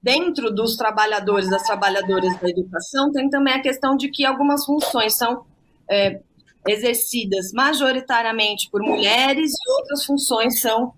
[0.01, 5.15] dentro dos trabalhadores, das trabalhadoras da educação, tem também a questão de que algumas funções
[5.15, 5.45] são
[5.89, 6.21] é,
[6.67, 10.93] exercidas majoritariamente por mulheres e outras funções são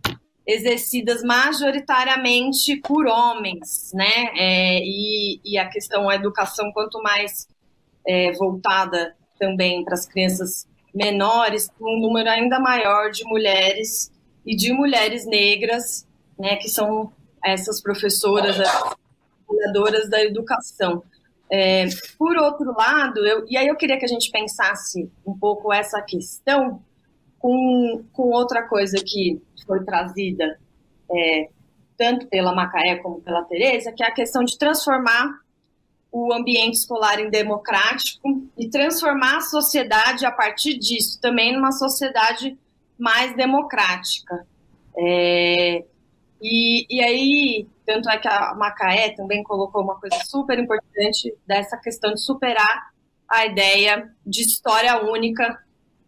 [0.46, 4.32] exercidas majoritariamente por homens, né?
[4.36, 7.48] É, e, e, a questão a educação quanto mais
[8.06, 14.12] é, voltada também para as crianças menores, um número ainda maior de mulheres
[14.46, 16.56] e de mulheres negras, né?
[16.58, 17.12] Que são
[17.44, 18.56] essas professoras,
[19.48, 21.04] trabalhadoras da educação.
[21.52, 21.86] É,
[22.18, 26.02] por outro lado, eu, e aí eu queria que a gente pensasse um pouco essa
[26.02, 26.82] questão
[27.38, 30.58] com, com outra coisa que foi trazida
[31.14, 31.50] é,
[31.98, 35.40] tanto pela Macaé como pela Tereza, que é a questão de transformar
[36.12, 42.58] o ambiente escolar em democrático e transformar a sociedade a partir disso também numa sociedade
[42.98, 44.46] mais democrática.
[44.98, 45.86] É,
[46.42, 51.78] e, e aí, tanto é que a Macaé também colocou uma coisa super importante dessa
[51.78, 52.92] questão de superar
[53.30, 55.58] a ideia de história única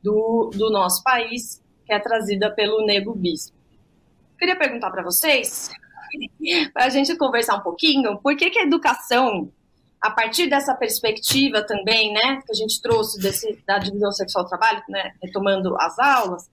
[0.01, 3.55] do, do nosso país, que é trazida pelo Nego Bispo.
[4.37, 5.69] Queria perguntar para vocês,
[6.73, 9.51] para a gente conversar um pouquinho, por que, que a educação,
[10.01, 14.83] a partir dessa perspectiva também, né, que a gente trouxe desse, da divisão sexual trabalho,
[14.89, 16.49] né, retomando as aulas,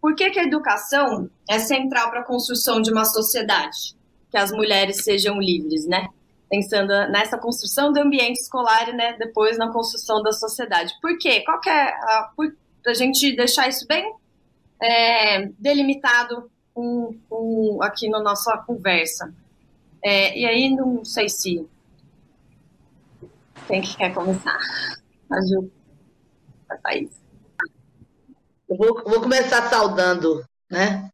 [0.00, 3.94] por que, que a educação é central para a construção de uma sociedade?
[4.30, 6.08] Que as mulheres sejam livres, né?
[6.48, 10.92] Pensando nessa construção do ambiente escolar e né, depois na construção da sociedade.
[11.00, 11.42] Por quê?
[11.44, 12.32] Qual que é a,
[12.82, 14.12] para a gente deixar isso bem
[14.80, 19.32] é, delimitado um, um, aqui na nossa conversa.
[20.02, 21.66] É, e aí, não sei se
[23.66, 24.58] quem que quer começar.
[25.30, 25.70] A Ju,
[26.68, 27.19] a Thaís.
[28.70, 31.10] Eu vou, vou começar saudando, né?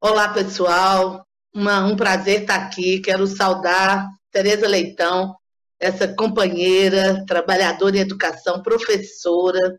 [0.00, 1.22] Olá, pessoal.
[1.54, 2.98] Uma, um prazer estar aqui.
[3.00, 5.36] Quero saudar Tereza Leitão,
[5.78, 9.78] essa companheira, trabalhadora em educação, professora,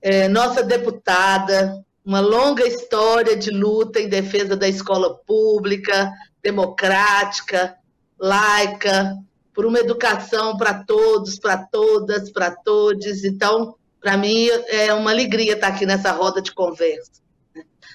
[0.00, 6.10] é, nossa deputada, uma longa história de luta em defesa da escola pública,
[6.42, 7.76] democrática,
[8.18, 9.18] laica,
[9.52, 13.22] por uma educação para todos, para todas, para todos.
[13.22, 17.20] Então, para mim é uma alegria estar aqui nessa roda de conversa.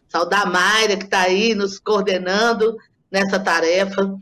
[0.08, 2.78] Saudar a Mayra, que está aí nos coordenando
[3.12, 4.16] nessa tarefa.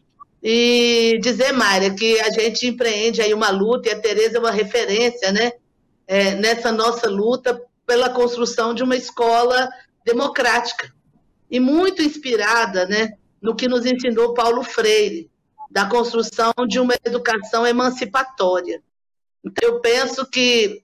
[0.43, 4.51] E dizer, Mayra, que a gente empreende aí uma luta, e a Tereza é uma
[4.51, 5.51] referência, né?
[6.07, 9.69] É, nessa nossa luta pela construção de uma escola
[10.05, 10.93] democrática.
[11.49, 15.29] E muito inspirada né, no que nos ensinou Paulo Freire,
[15.69, 18.81] da construção de uma educação emancipatória.
[19.43, 20.83] Então, eu penso que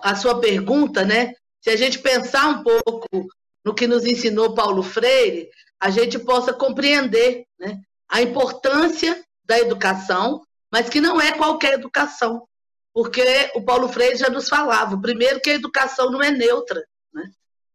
[0.00, 1.34] a sua pergunta, né?
[1.60, 3.28] Se a gente pensar um pouco
[3.64, 10.42] no que nos ensinou Paulo Freire, a gente possa compreender né, a importância da educação,
[10.70, 12.46] mas que não é qualquer educação.
[12.92, 16.84] Porque o Paulo Freire já nos falava, primeiro, que a educação não é neutra.
[17.12, 17.30] Né?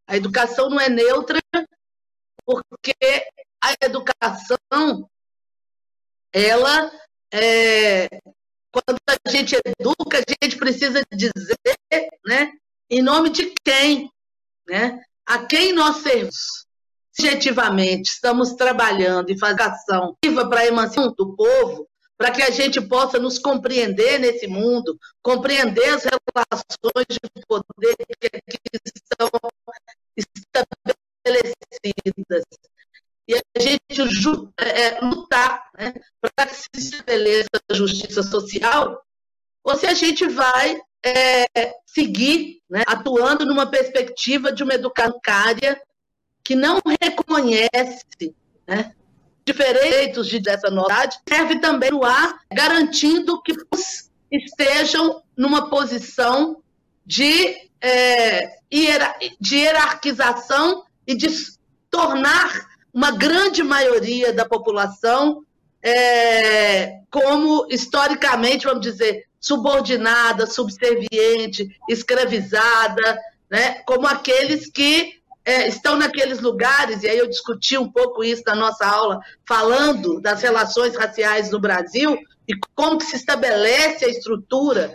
[0.06, 1.40] A educação não é neutra
[2.46, 2.94] porque
[3.62, 5.10] a educação,
[6.32, 6.92] ela
[7.34, 8.08] é,
[8.86, 11.58] quando a gente educa, a gente precisa dizer,
[12.26, 12.52] né,
[12.90, 14.12] em nome de quem,
[14.68, 16.66] né, a quem nós sermos.
[17.20, 20.16] Objetivamente, estamos trabalhando e fazendo ação
[20.50, 25.90] para a emancipação do povo, para que a gente possa nos compreender nesse mundo, compreender
[25.90, 29.30] as relações de poder que aqui estão
[30.16, 32.44] estabelecidas,
[33.28, 33.82] e a gente
[34.58, 39.04] é, é, lutar né, para que se estabeleça a justiça social,
[39.64, 45.20] ou se a gente vai é, seguir né, atuando numa perspectiva de uma educação
[46.44, 48.34] que não reconhece
[48.66, 48.96] né,
[49.46, 53.54] diferentes de dessa novidade, serve também no ar, garantindo que
[54.32, 56.62] estejam numa posição
[57.06, 58.60] de, é,
[59.40, 61.28] de hierarquização e de
[61.90, 65.44] tornar uma grande maioria da população
[65.84, 73.20] é, como historicamente, vamos dizer, subordinada, subserviente, escravizada,
[73.50, 75.14] né, como aqueles que
[75.46, 80.20] é, estão naqueles lugares, e aí eu discuti um pouco isso na nossa aula, falando
[80.20, 84.94] das relações raciais no Brasil e como que se estabelece a estrutura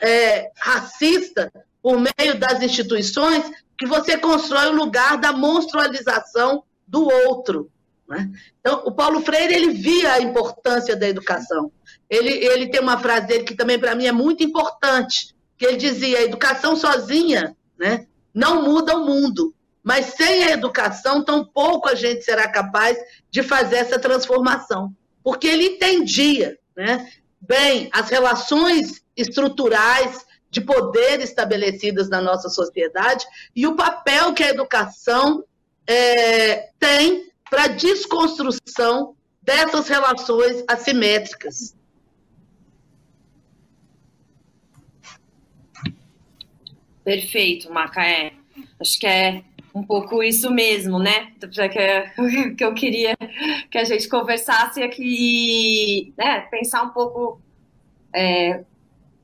[0.00, 3.44] é, racista por meio das instituições,
[3.78, 7.70] que você constrói o lugar da monstrualização do outro.
[8.06, 8.30] Né?
[8.60, 11.72] Então, o Paulo Freire ele via a importância da educação.
[12.10, 15.78] Ele, ele tem uma frase dele que também para mim é muito importante, que ele
[15.78, 21.94] dizia: a educação sozinha né, não muda o mundo, mas sem a educação, tampouco a
[21.94, 22.98] gente será capaz
[23.30, 24.94] de fazer essa transformação.
[25.24, 27.08] Porque ele entendia né,
[27.40, 33.24] bem as relações estruturais de poder estabelecidas na nossa sociedade
[33.56, 35.42] e o papel que a educação
[35.86, 41.76] é, tem para desconstrução dessas relações assimétricas.
[47.04, 48.32] Perfeito, Macaé.
[48.80, 49.42] Acho que é
[49.74, 51.32] um pouco isso mesmo, né?
[51.40, 51.46] Que,
[52.56, 53.16] que eu queria
[53.70, 57.40] que a gente conversasse aqui e né, pensar um pouco
[58.14, 58.64] é,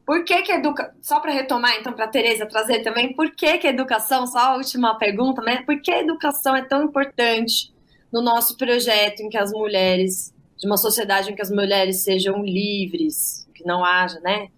[0.08, 0.96] por que que educa...
[1.02, 4.56] Só para retomar, então, para a Tereza trazer também, por que que educação, só a
[4.56, 5.62] última pergunta, né?
[5.66, 7.70] Por que a educação é tão importante
[8.10, 12.42] no nosso projeto em que as mulheres, de uma sociedade em que as mulheres sejam
[12.42, 14.48] livres, que não haja, né?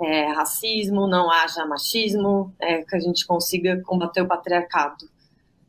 [0.00, 5.06] É, racismo, não haja machismo, é, que a gente consiga combater o patriarcado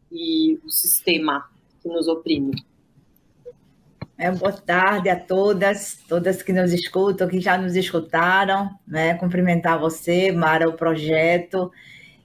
[0.09, 1.43] e o sistema
[1.81, 2.65] que nos oprime.
[4.17, 9.13] É, boa tarde a todas, todas que nos escutam, que já nos escutaram, né?
[9.15, 11.69] Cumprimentar você, Mara, o projeto,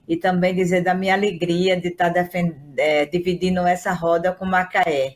[0.07, 2.55] e também dizer da minha alegria de estar defend...
[2.77, 5.15] é, dividindo essa roda com Macaé.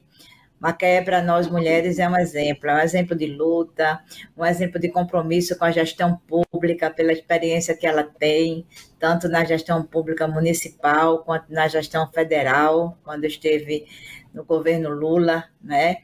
[0.59, 4.01] Macaé, para nós mulheres, é um exemplo, é um exemplo de luta,
[4.37, 8.67] um exemplo de compromisso com a gestão pública, pela experiência que ela tem,
[8.99, 13.85] tanto na gestão pública municipal, quanto na gestão federal, quando esteve
[14.33, 15.99] no governo Lula, né?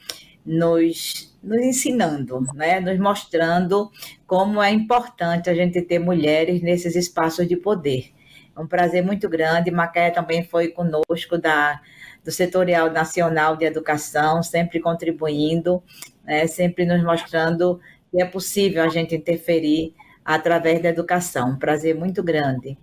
[0.45, 2.79] Nos, nos ensinando, né?
[2.79, 3.91] nos mostrando
[4.25, 8.11] como é importante a gente ter mulheres nesses espaços de poder.
[8.55, 9.71] É um prazer muito grande.
[9.71, 11.79] Macaé também foi conosco da,
[12.23, 15.81] do Setorial Nacional de Educação, sempre contribuindo,
[16.23, 16.47] né?
[16.47, 17.79] sempre nos mostrando
[18.11, 21.51] que é possível a gente interferir através da educação.
[21.51, 22.77] Um prazer muito grande.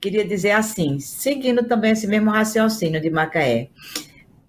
[0.00, 3.68] Queria dizer assim, seguindo também esse mesmo raciocínio de Macaé,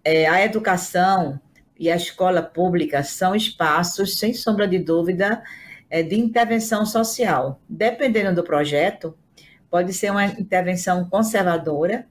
[0.03, 1.39] é, a educação
[1.81, 5.41] e a escola pública são espaços, sem sombra de dúvida,
[5.89, 7.59] é, de intervenção social.
[7.67, 9.17] Dependendo do projeto,
[9.67, 12.05] pode ser uma intervenção conservadora,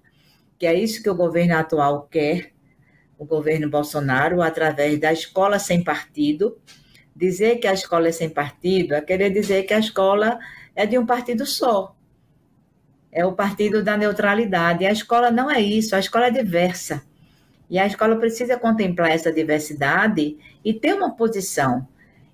[0.59, 2.51] que é isso que o governo atual quer,
[3.17, 6.59] o governo Bolsonaro, através da escola sem partido.
[7.15, 10.41] Dizer que a escola é sem partido é querer dizer que a escola
[10.75, 11.95] é de um partido só.
[13.13, 14.85] É o partido da neutralidade.
[14.85, 17.09] A escola não é isso, a escola é diversa.
[17.71, 21.87] E a escola precisa contemplar essa diversidade e ter uma posição.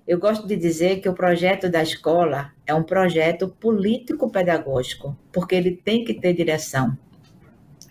[0.07, 5.71] Eu gosto de dizer que o projeto da escola é um projeto político-pedagógico, porque ele
[5.71, 6.97] tem que ter direção.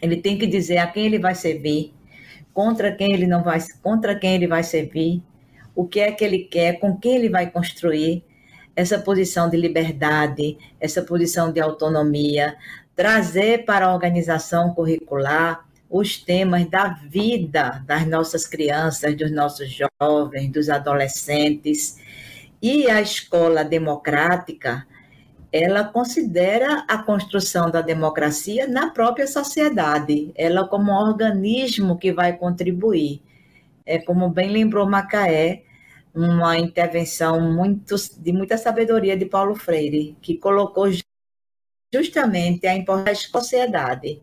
[0.02, 1.94] Ele tem que dizer a quem ele vai servir,
[2.52, 5.22] contra quem ele não vai, contra quem ele vai servir,
[5.74, 8.24] o que é que ele quer, com quem ele vai construir
[8.74, 12.56] essa posição de liberdade, essa posição de autonomia,
[12.94, 20.50] trazer para a organização curricular os temas da vida das nossas crianças, dos nossos jovens,
[20.50, 21.98] dos adolescentes.
[22.60, 24.86] E a escola democrática,
[25.52, 32.36] ela considera a construção da democracia na própria sociedade, ela como um organismo que vai
[32.36, 33.22] contribuir.
[33.84, 35.62] É como bem lembrou Macaé,
[36.12, 40.90] uma intervenção muito, de muita sabedoria de Paulo Freire, que colocou
[41.94, 44.20] justamente a importância da sociedade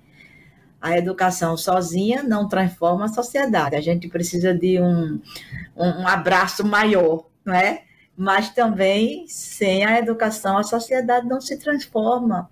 [0.83, 3.77] a educação sozinha não transforma a sociedade.
[3.77, 5.17] A gente precisa de um,
[5.77, 7.83] um abraço maior, não é?
[8.17, 12.49] Mas também, sem a educação, a sociedade não se transforma.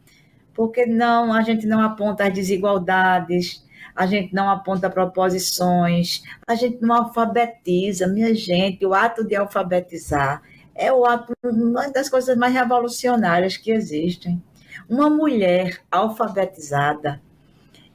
[0.53, 6.81] Porque não, a gente não aponta as desigualdades, a gente não aponta proposições, a gente
[6.81, 8.07] não alfabetiza.
[8.07, 10.41] Minha gente, o ato de alfabetizar
[10.73, 14.41] é o ato, uma das coisas mais revolucionárias que existem.
[14.87, 17.21] Uma mulher alfabetizada,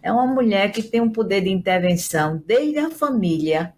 [0.06, 3.74] é uma mulher que tem um poder de intervenção desde a família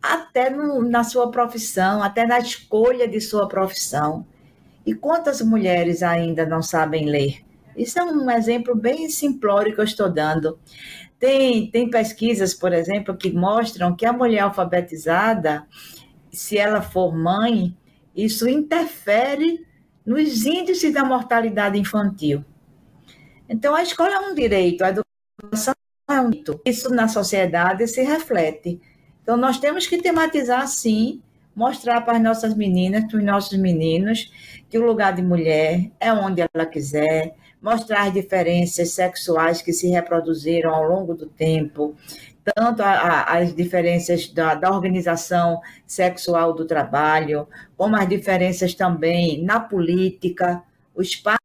[0.00, 4.26] até no, na sua profissão, até na escolha de sua profissão.
[4.86, 7.44] E quantas mulheres ainda não sabem ler?
[7.76, 10.58] Isso é um exemplo bem simplório que eu estou dando.
[11.18, 15.66] Tem, tem pesquisas, por exemplo, que mostram que a mulher alfabetizada,
[16.32, 17.76] se ela for mãe,
[18.16, 19.66] isso interfere
[20.06, 22.42] nos índices da mortalidade infantil.
[23.46, 24.90] Então, a escola é um direito, a
[26.08, 26.60] é um mito.
[26.64, 28.80] Isso na sociedade se reflete.
[29.22, 31.22] Então, nós temos que tematizar, sim,
[31.54, 34.30] mostrar para as nossas meninas, para os nossos meninos,
[34.68, 39.88] que o lugar de mulher é onde ela quiser, mostrar as diferenças sexuais que se
[39.88, 41.94] reproduziram ao longo do tempo,
[42.42, 49.42] tanto a, a, as diferenças da, da, organização sexual do trabalho, como as diferenças também
[49.44, 50.62] na política,
[50.94, 51.38] o espaço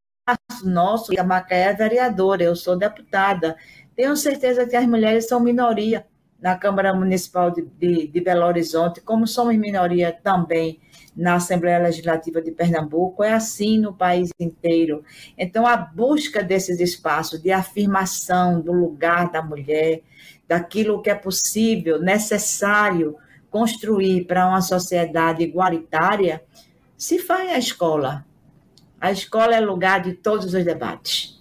[0.64, 3.56] nosso, a Macaé é vereadora, eu sou deputada,
[3.96, 6.06] tenho certeza que as mulheres são minoria
[6.40, 10.80] na Câmara Municipal de, de, de Belo Horizonte, como somos minoria também
[11.16, 15.04] na Assembleia Legislativa de Pernambuco, é assim no país inteiro.
[15.38, 20.02] Então, a busca desses espaços de afirmação do lugar da mulher,
[20.48, 23.16] daquilo que é possível, necessário
[23.50, 26.44] construir para uma sociedade igualitária,
[26.98, 28.26] se faz na escola.
[29.00, 31.35] A escola é lugar de todos os debates.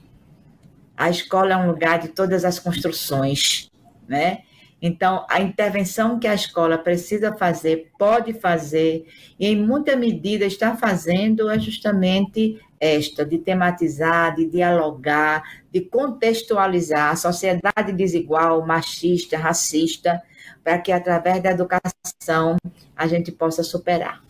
[0.97, 3.71] A escola é um lugar de todas as construções.
[4.07, 4.43] né?
[4.81, 9.07] Então, a intervenção que a escola precisa fazer, pode fazer,
[9.41, 15.43] e em muita medida está fazendo, é justamente esta, de tematizar, de dialogar,
[15.73, 20.23] de contextualizar a sociedade desigual, machista, racista,
[20.63, 22.57] para que através da educação
[22.95, 24.23] a gente possa superar.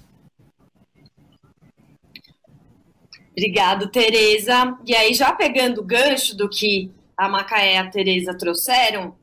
[3.37, 4.79] Obrigado, Tereza.
[4.87, 9.15] E aí, já pegando o gancho do que a Macaé e a Tereza trouxeram,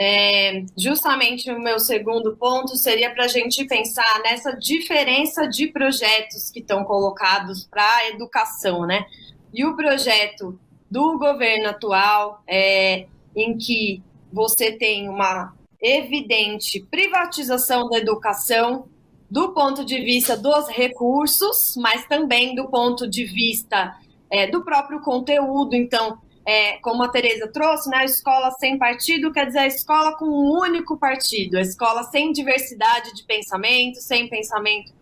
[0.00, 6.50] é, justamente o meu segundo ponto seria para a gente pensar nessa diferença de projetos
[6.50, 9.06] que estão colocados para a educação, né?
[9.54, 10.58] E o projeto
[10.90, 13.06] do governo atual, é,
[13.36, 14.02] em que
[14.32, 18.88] você tem uma evidente privatização da educação
[19.32, 23.96] do ponto de vista dos recursos, mas também do ponto de vista
[24.30, 25.74] é, do próprio conteúdo.
[25.74, 30.14] Então, é, como a Tereza trouxe, né, a escola sem partido quer dizer a escola
[30.18, 34.92] com um único partido, a escola sem diversidade de pensamento, sem pensamento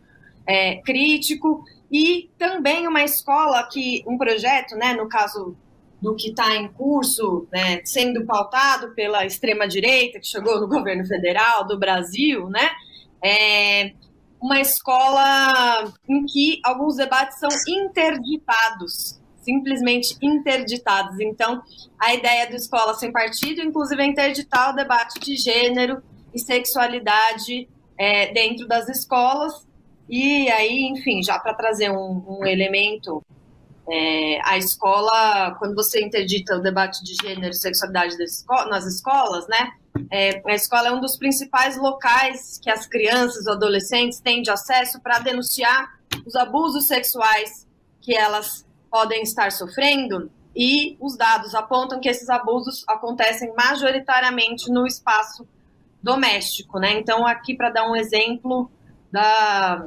[0.46, 5.56] é, crítico, e também uma escola que, um projeto, né, no caso
[6.00, 11.66] do que está em curso, né, sendo pautado pela extrema-direita, que chegou no governo federal
[11.66, 12.70] do Brasil, né,
[13.20, 13.92] é
[14.40, 21.20] uma escola em que alguns debates são interditados, simplesmente interditados.
[21.20, 21.62] Então,
[21.98, 27.68] a ideia do Escola Sem Partido, inclusive, é interditar o debate de gênero e sexualidade
[27.98, 29.66] é, dentro das escolas.
[30.08, 33.22] E aí, enfim, já para trazer um, um elemento,
[33.88, 38.16] é, a escola, quando você interdita o debate de gênero e sexualidade
[38.68, 39.72] nas escolas, né?
[40.10, 44.50] É, a escola é um dos principais locais que as crianças, os adolescentes têm de
[44.50, 47.66] acesso para denunciar os abusos sexuais
[48.00, 54.86] que elas podem estar sofrendo e os dados apontam que esses abusos acontecem majoritariamente no
[54.86, 55.46] espaço
[56.02, 56.98] doméstico, né?
[56.98, 58.70] Então, aqui para dar um exemplo
[59.12, 59.86] da,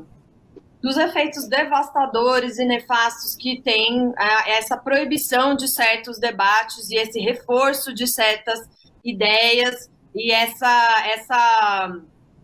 [0.83, 7.21] dos efeitos devastadores e nefastos que tem a, essa proibição de certos debates e esse
[7.21, 8.59] reforço de certas
[9.01, 12.01] ideias e essa essa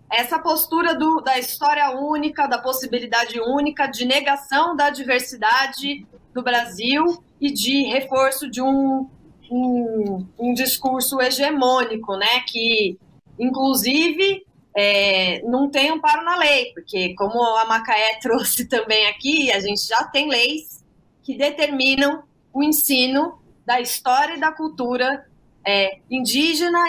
[0.10, 7.22] essa postura do, da história única, da possibilidade única, de negação da diversidade do Brasil
[7.40, 9.08] e de reforço de um,
[9.52, 12.98] um, um discurso hegemônico, né, que
[13.38, 19.60] inclusive é, não tem amparo na lei, porque como a Macaé trouxe também aqui, a
[19.60, 20.84] gente já tem leis
[21.24, 25.28] que determinam o ensino da história e da cultura
[25.66, 26.80] é, indígena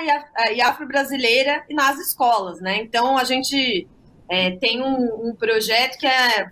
[0.54, 2.78] e, afro-brasileira nas escolas, né?
[2.78, 3.86] Então a gente
[4.28, 6.50] é, tem um, um, projeto que é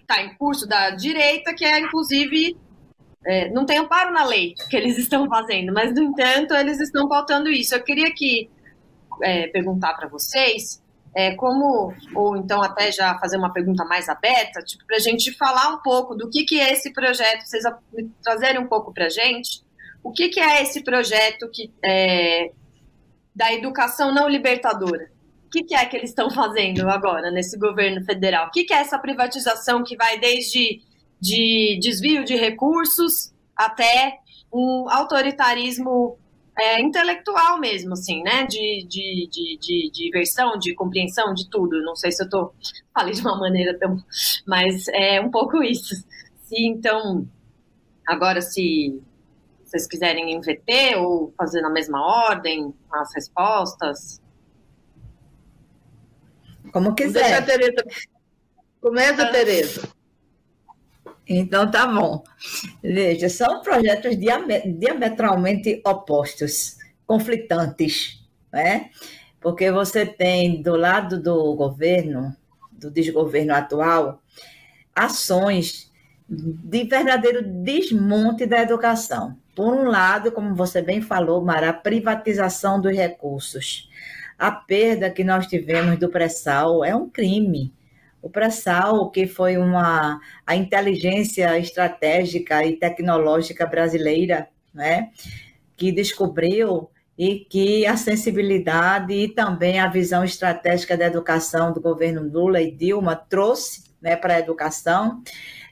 [0.00, 2.56] está em curso da direita, que é inclusive
[3.24, 7.08] é, não tem amparo na lei que eles estão fazendo, mas no entanto eles estão
[7.08, 7.74] pautando isso.
[7.74, 8.48] Eu queria que
[9.22, 10.82] é, perguntar para vocês
[11.14, 15.32] é, como, ou então até já fazer uma pergunta mais aberta, tipo, para a gente
[15.32, 17.64] falar um pouco do que, que é esse projeto, vocês
[18.22, 19.62] trazerem um pouco para a gente,
[20.02, 22.50] o que, que é esse projeto que, é,
[23.34, 25.12] da educação não libertadora?
[25.52, 28.48] que, que é que eles estão fazendo agora nesse governo federal?
[28.48, 30.80] O que, que é essa privatização que vai desde
[31.20, 34.18] de desvio de recursos até
[34.52, 36.18] um autoritarismo
[36.58, 38.46] é, intelectual mesmo, assim, né?
[38.46, 41.82] De, de, de, de, de versão, de compreensão de tudo.
[41.82, 42.52] Não sei se eu tô
[42.92, 43.96] falei de uma maneira tão.
[44.46, 45.94] Mas é um pouco isso.
[46.44, 47.26] Se então,
[48.06, 49.00] agora se
[49.64, 54.20] vocês quiserem inverter ou fazer na mesma ordem as respostas.
[56.72, 57.22] Como quiser.
[57.22, 57.84] Deixa a Tereza.
[58.80, 59.30] Começa, ah.
[59.32, 60.01] Tereza.
[61.28, 62.22] Então tá bom.
[62.82, 68.90] Veja, são projetos diametralmente opostos, conflitantes, né?
[69.40, 72.36] Porque você tem do lado do governo,
[72.72, 74.22] do desgoverno atual,
[74.94, 75.90] ações
[76.28, 79.36] de verdadeiro desmonte da educação.
[79.54, 83.90] Por um lado, como você bem falou, Mara, a privatização dos recursos
[84.42, 87.72] a perda que nós tivemos do pré-sal é um crime.
[88.22, 95.10] O pré-sal, que foi uma a inteligência estratégica e tecnológica brasileira, né,
[95.76, 102.22] que descobriu e que a sensibilidade e também a visão estratégica da educação do governo
[102.22, 105.22] Lula e Dilma trouxe né, para a educação,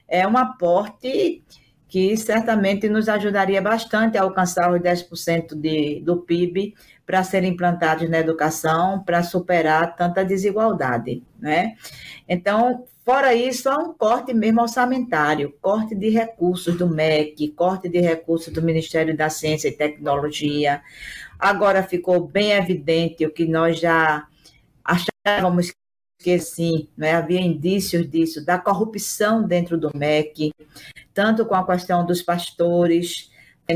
[0.07, 1.41] é um aporte
[1.87, 6.73] que certamente nos ajudaria bastante a alcançar os 10% de, do PIB
[7.11, 11.75] para serem implantados na educação, para superar tanta desigualdade, né?
[12.27, 17.99] Então, Fora isso, há um corte mesmo orçamentário, corte de recursos do MEC, corte de
[17.99, 20.83] recursos do Ministério da Ciência e Tecnologia.
[21.39, 24.27] Agora ficou bem evidente o que nós já
[24.85, 25.73] achávamos
[26.19, 27.13] que sim, né?
[27.15, 30.53] havia indícios disso, da corrupção dentro do MEC,
[31.11, 33.31] tanto com a questão dos pastores,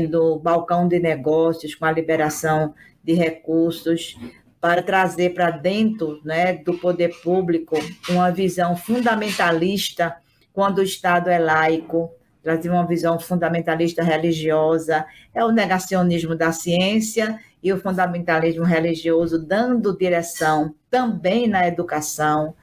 [0.08, 2.74] do balcão de negócios, com a liberação
[3.06, 4.18] de recursos,
[4.60, 7.76] para trazer para dentro né, do poder público
[8.08, 10.16] uma visão fundamentalista
[10.52, 12.10] quando o Estado é laico,
[12.42, 19.96] trazer uma visão fundamentalista religiosa, é o negacionismo da ciência e o fundamentalismo religioso dando
[19.96, 22.54] direção também na educação.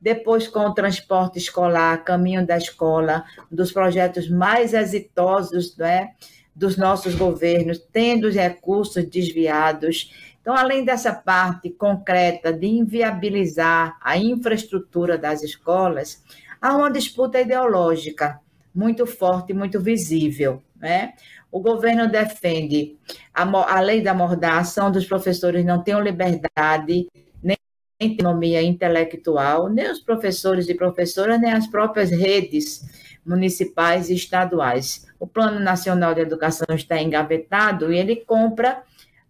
[0.00, 6.12] Depois, com o transporte escolar, caminho da escola, dos projetos mais exitosos né,
[6.54, 10.12] dos nossos governos, tendo os recursos desviados.
[10.40, 16.22] Então, além dessa parte concreta de inviabilizar a infraestrutura das escolas,
[16.60, 18.40] há uma disputa ideológica
[18.74, 20.62] muito forte, muito visível.
[20.76, 21.14] Né?
[21.50, 22.96] O governo defende
[23.34, 27.08] a, a lei da mordaça, onde os professores não tenham liberdade,
[27.42, 27.56] nem
[28.00, 32.82] autonomia intelectual, nem os professores e professoras, nem as próprias redes
[33.24, 35.06] municipais e estaduais.
[35.18, 38.82] O Plano Nacional de Educação está engavetado e ele compra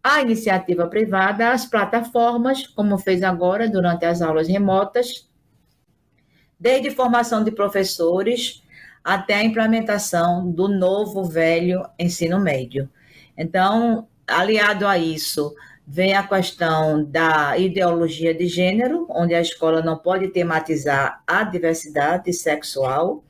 [0.03, 5.29] a iniciativa privada, as plataformas, como fez agora durante as aulas remotas,
[6.59, 8.63] desde formação de professores,
[9.05, 12.89] até a implementação do novo velho ensino médio.
[13.37, 15.55] Então, aliado a isso,
[15.93, 22.33] vem a questão da ideologia de gênero, onde a escola não pode tematizar a diversidade
[22.33, 23.25] sexual,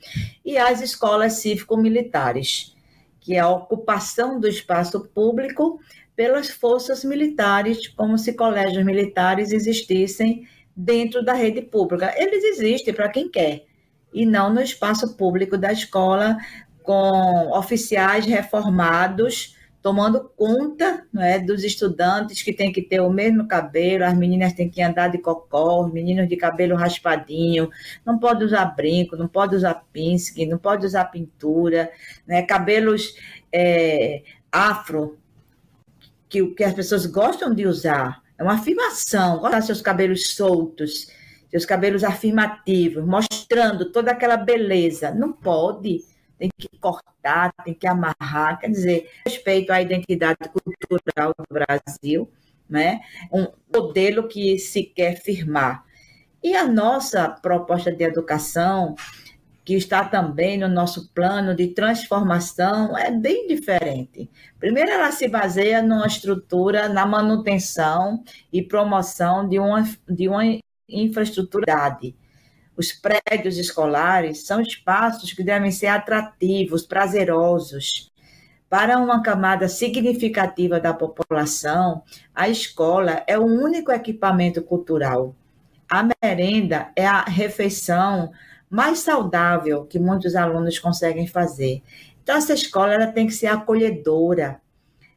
[0.45, 2.77] e as escolas cívico-militares,
[3.19, 5.81] que é a ocupação do espaço público
[6.15, 10.47] pelas forças militares, como se colégios militares existissem
[10.77, 12.13] dentro da rede pública.
[12.15, 13.65] Eles existem para quem quer,
[14.13, 16.37] e não no espaço público da escola,
[16.83, 24.05] com oficiais reformados tomando conta é, dos estudantes que têm que ter o mesmo cabelo,
[24.05, 27.71] as meninas têm que andar de cocó, os meninos de cabelo raspadinho,
[28.05, 31.91] não pode usar brinco, não pode usar pince, não pode usar pintura,
[32.27, 33.15] né, cabelos
[33.53, 34.23] é,
[34.53, 35.19] afro,
[36.29, 41.09] que, que as pessoas gostam de usar, é uma afirmação, gostar seus cabelos soltos,
[41.51, 45.11] seus cabelos afirmativos, mostrando toda aquela beleza.
[45.13, 46.05] Não pode,
[46.41, 48.59] tem que cortar, tem que amarrar.
[48.59, 50.39] Quer dizer, respeito à identidade
[50.89, 52.31] cultural do Brasil,
[52.69, 53.01] né?
[53.31, 55.85] um modelo que se quer firmar.
[56.43, 58.95] E a nossa proposta de educação,
[59.63, 64.31] que está também no nosso plano de transformação, é bem diferente.
[64.59, 70.43] Primeiro, ela se baseia numa estrutura, na manutenção e promoção de uma, de uma
[70.89, 71.67] infraestrutura.
[72.81, 78.11] Os prédios escolares são espaços que devem ser atrativos, prazerosos.
[78.71, 82.03] Para uma camada significativa da população,
[82.35, 85.37] a escola é o único equipamento cultural.
[85.91, 88.33] A merenda é a refeição
[88.71, 91.83] mais saudável que muitos alunos conseguem fazer.
[92.23, 94.59] Então, essa escola ela tem que ser acolhedora,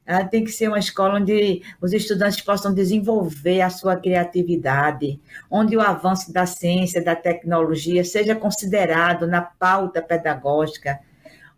[0.06, 5.78] ela tem que ser uma escola onde os estudantes possam desenvolver a sua criatividade, onde
[5.78, 11.00] o avanço da ciência, da tecnologia seja considerado na pauta pedagógica,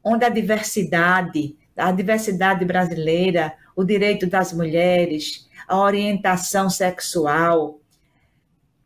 [0.03, 7.79] onde a diversidade, a diversidade brasileira, o direito das mulheres, a orientação sexual,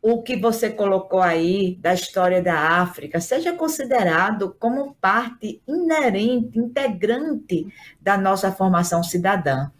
[0.02, 7.66] o que você colocou aí da história da África seja considerado como parte inerente, integrante
[8.00, 9.70] da nossa formação cidadã.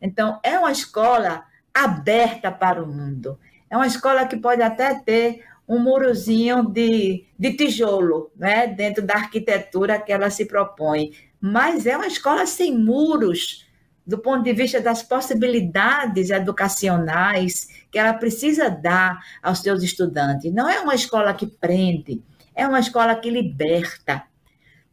[0.00, 3.38] Então, é uma escola aberta para o mundo.
[3.68, 9.14] É uma escola que pode até ter um murozinho de, de tijolo, né, dentro da
[9.14, 11.10] arquitetura que ela se propõe.
[11.40, 13.65] Mas é uma escola sem muros,
[14.06, 20.52] do ponto de vista das possibilidades educacionais que ela precisa dar aos seus estudantes.
[20.52, 22.22] Não é uma escola que prende,
[22.54, 24.22] é uma escola que liberta.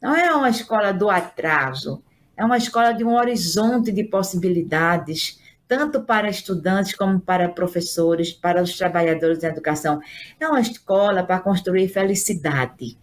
[0.01, 2.03] Não é uma escola do atraso,
[2.36, 8.61] é uma escola de um horizonte de possibilidades, tanto para estudantes como para professores, para
[8.61, 10.01] os trabalhadores da educação.
[10.39, 12.97] É uma escola para construir felicidade.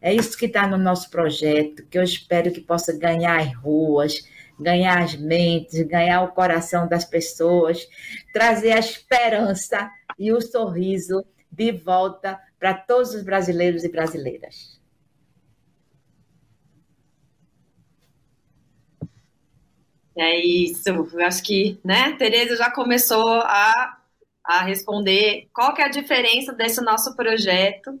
[0.00, 4.24] É isso que está no nosso projeto, que eu espero que possa ganhar as ruas,
[4.58, 7.86] ganhar as mentes, ganhar o coração das pessoas,
[8.32, 14.80] trazer a esperança e o sorriso de volta para todos os brasileiros e brasileiras.
[20.16, 20.88] É isso.
[20.88, 23.98] Eu acho que, né, Tereza já começou a,
[24.42, 28.00] a responder qual que é a diferença desse nosso projeto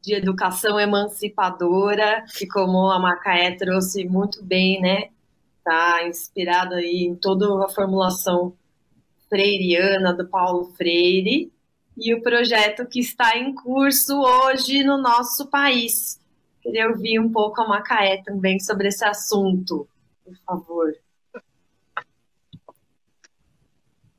[0.00, 5.10] de educação emancipadora, que como a Macaé trouxe muito bem, né?
[5.62, 8.56] Está inspirada aí em toda a formulação
[9.28, 11.52] freiriana do Paulo Freire
[11.96, 16.20] e o projeto que está em curso hoje no nosso país.
[16.60, 19.88] Queria ouvir um pouco a Macaé também sobre esse assunto,
[20.24, 20.92] por favor.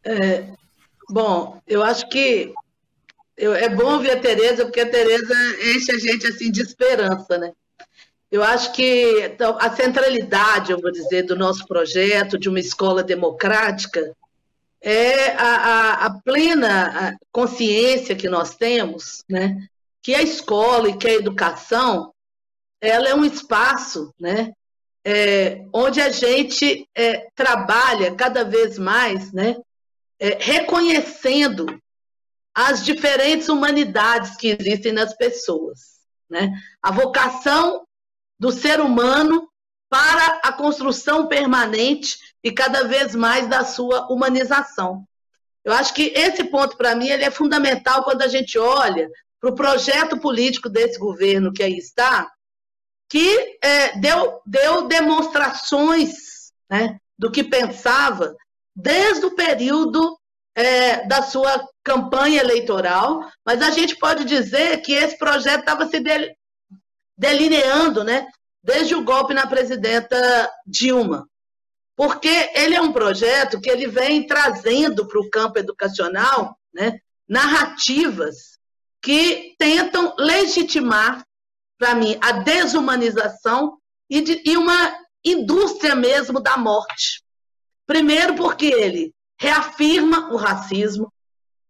[0.06, 0.48] É,
[1.10, 2.54] bom, eu acho que
[3.36, 5.36] eu, é bom ver a Tereza, porque a Tereza
[5.76, 7.52] enche a gente assim de esperança, né?
[8.34, 13.04] Eu acho que então, a centralidade, eu vou dizer, do nosso projeto de uma escola
[13.04, 14.12] democrática
[14.82, 19.68] é a, a, a plena consciência que nós temos, né?
[20.02, 22.12] Que a escola e que a educação,
[22.82, 24.52] ela é um espaço, né?
[25.06, 29.58] É, onde a gente é, trabalha cada vez mais, né?
[30.20, 31.68] É, reconhecendo
[32.52, 36.00] as diferentes humanidades que existem nas pessoas.
[36.28, 36.52] Né?
[36.82, 37.86] A vocação
[38.40, 39.50] do ser humano
[39.90, 45.06] para a construção permanente e cada vez mais da sua humanização.
[45.64, 49.08] Eu acho que esse ponto, para mim, ele é fundamental quando a gente olha
[49.40, 52.30] para o projeto político desse governo que aí está,
[53.10, 58.36] que é, deu, deu demonstrações né, do que pensava
[58.76, 60.18] desde o período
[60.56, 66.00] é, da sua campanha eleitoral, mas a gente pode dizer que esse projeto estava se
[67.18, 68.28] delineando né,
[68.64, 71.28] desde o golpe na presidenta Dilma,
[71.96, 78.58] porque ele é um projeto que ele vem trazendo para o campo educacional né, narrativas
[79.02, 81.24] que tentam legitimar,
[81.78, 83.78] para mim, a desumanização
[84.10, 87.22] e, de, e uma indústria mesmo da morte.
[87.86, 91.12] Primeiro, porque ele reafirma o racismo,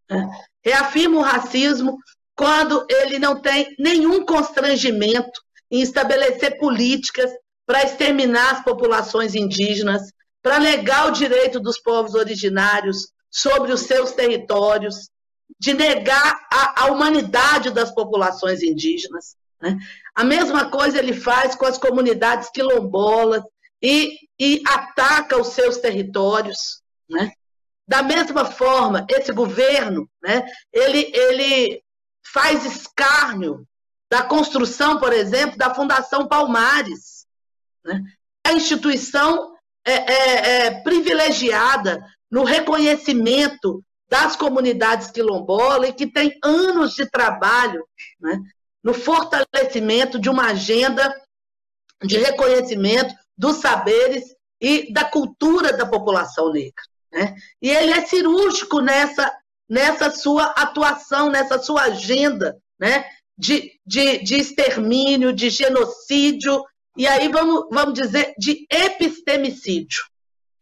[0.09, 0.29] né?
[0.63, 1.97] reafirma o racismo
[2.35, 7.31] quando ele não tem nenhum constrangimento em estabelecer políticas
[7.65, 10.01] para exterminar as populações indígenas,
[10.41, 15.09] para negar o direito dos povos originários sobre os seus territórios,
[15.59, 19.35] de negar a, a humanidade das populações indígenas.
[19.61, 19.77] Né?
[20.13, 23.41] A mesma coisa ele faz com as comunidades quilombolas
[23.81, 26.81] e, e ataca os seus territórios.
[27.09, 27.31] Né?
[27.87, 31.83] Da mesma forma, esse governo, né, ele, ele
[32.33, 33.67] faz escárnio
[34.09, 37.25] da construção, por exemplo, da Fundação Palmares,
[37.83, 38.03] né?
[38.45, 39.53] a instituição
[39.85, 47.87] é, é, é, privilegiada no reconhecimento das comunidades quilombolas e que tem anos de trabalho
[48.19, 48.39] né,
[48.83, 51.13] no fortalecimento de uma agenda
[52.03, 56.83] de reconhecimento dos saberes e da cultura da população negra.
[57.11, 57.35] Né?
[57.61, 59.31] E ele é cirúrgico nessa,
[59.69, 63.05] nessa sua atuação, nessa sua agenda né?
[63.37, 66.63] de, de, de extermínio, de genocídio,
[66.97, 70.03] e aí vamos, vamos dizer de epistemicídio.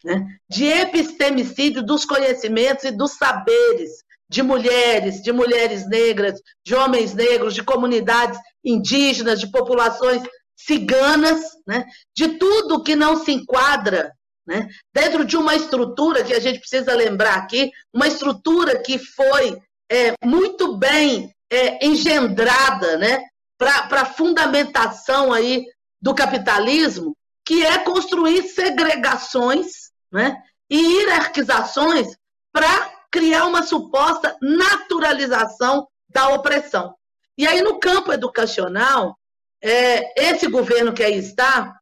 [0.04, 0.26] Né?
[0.50, 7.54] De epistemicídio dos conhecimentos e dos saberes de mulheres, de mulheres negras, de homens negros,
[7.54, 10.24] de comunidades indígenas, de populações
[10.56, 11.86] ciganas, né?
[12.16, 14.12] de tudo que não se enquadra
[14.46, 14.68] né?
[14.94, 19.58] Dentro de uma estrutura que a gente precisa lembrar aqui, uma estrutura que foi
[19.90, 23.24] é, muito bem é, engendrada né?
[23.58, 25.66] para a fundamentação aí
[26.02, 27.16] do capitalismo,
[27.46, 30.42] que é construir segregações né?
[30.70, 32.16] e hierarquizações
[32.52, 36.96] para criar uma suposta naturalização da opressão.
[37.38, 39.18] E aí, no campo educacional,
[39.62, 41.81] é, esse governo que aí está,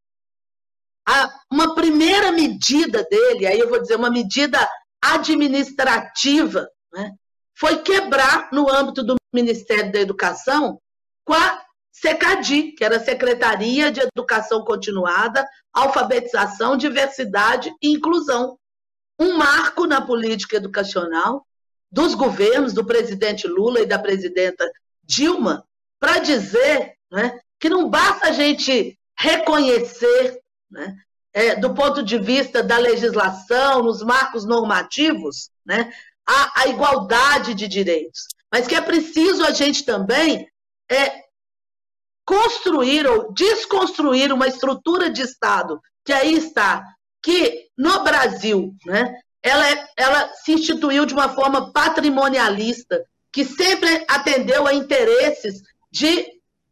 [1.10, 4.70] a, uma primeira medida dele, aí eu vou dizer, uma medida
[5.02, 7.16] administrativa, né,
[7.58, 10.80] foi quebrar, no âmbito do Ministério da Educação,
[11.26, 18.58] com a SECADI, que era a Secretaria de Educação Continuada, Alfabetização, Diversidade e Inclusão.
[19.20, 21.46] Um marco na política educacional
[21.92, 24.72] dos governos do presidente Lula e da presidenta
[25.04, 25.66] Dilma,
[26.00, 30.40] para dizer né, que não basta a gente reconhecer
[30.70, 30.96] né?
[31.32, 35.92] É, do ponto de vista da legislação, nos marcos normativos, né?
[36.28, 38.28] a, a igualdade de direitos.
[38.52, 40.48] Mas que é preciso a gente também
[40.92, 41.24] é,
[42.26, 46.84] construir ou desconstruir uma estrutura de Estado que aí está,
[47.22, 49.14] que no Brasil, né,
[49.44, 55.62] ela, é, ela se instituiu de uma forma patrimonialista, que sempre atendeu a interesses
[55.92, 56.26] de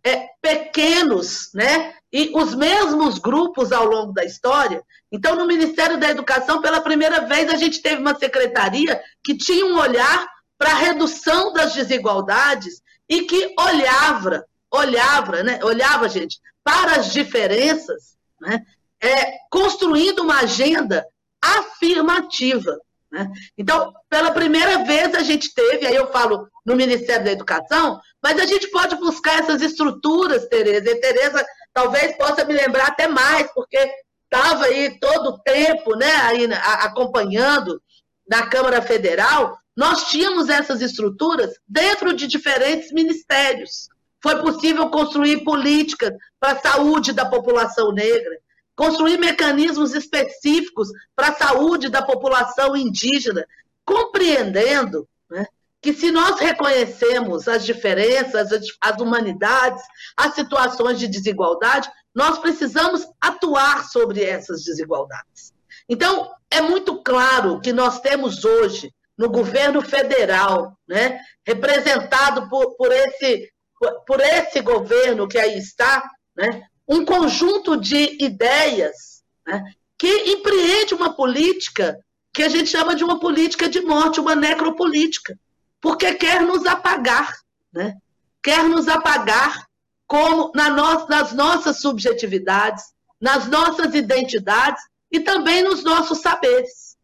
[0.07, 4.81] é, pequenos, né, e os mesmos grupos ao longo da história.
[5.11, 9.65] Então, no Ministério da Educação, pela primeira vez, a gente teve uma secretaria que tinha
[9.65, 10.27] um olhar
[10.57, 18.17] para a redução das desigualdades e que olhava olhava, né, olhava, gente, para as diferenças,
[18.39, 18.65] né,
[19.01, 21.05] é, construindo uma agenda
[21.41, 22.77] afirmativa.
[23.11, 23.29] Né?
[23.57, 28.39] Então, pela primeira vez a gente teve, aí eu falo no Ministério da Educação, mas
[28.39, 33.51] a gente pode buscar essas estruturas, Tereza, e Tereza talvez possa me lembrar até mais,
[33.53, 33.77] porque
[34.23, 36.49] estava aí todo o tempo né, aí,
[36.83, 37.81] acompanhando
[38.27, 43.87] na Câmara Federal, nós tínhamos essas estruturas dentro de diferentes ministérios.
[44.21, 48.37] Foi possível construir políticas para a saúde da população negra,
[48.77, 53.43] construir mecanismos específicos para a saúde da população indígena,
[53.83, 55.47] compreendendo né,
[55.81, 58.49] que se nós reconhecemos as diferenças,
[58.79, 59.83] as humanidades,
[60.15, 65.53] as situações de desigualdade, nós precisamos atuar sobre essas desigualdades.
[65.89, 72.91] Então, é muito claro que nós temos hoje, no governo federal, né, representado por, por,
[72.91, 79.63] esse, por, por esse governo que aí está, né, um conjunto de ideias né,
[79.97, 81.99] que empreende uma política
[82.33, 85.37] que a gente chama de uma política de morte, uma necropolítica,
[85.81, 87.33] porque quer nos apagar,
[87.73, 87.95] né?
[88.43, 89.67] quer nos apagar
[90.05, 94.81] como na no, nas nossas subjetividades, nas nossas identidades
[95.11, 96.95] e também nos nossos saberes.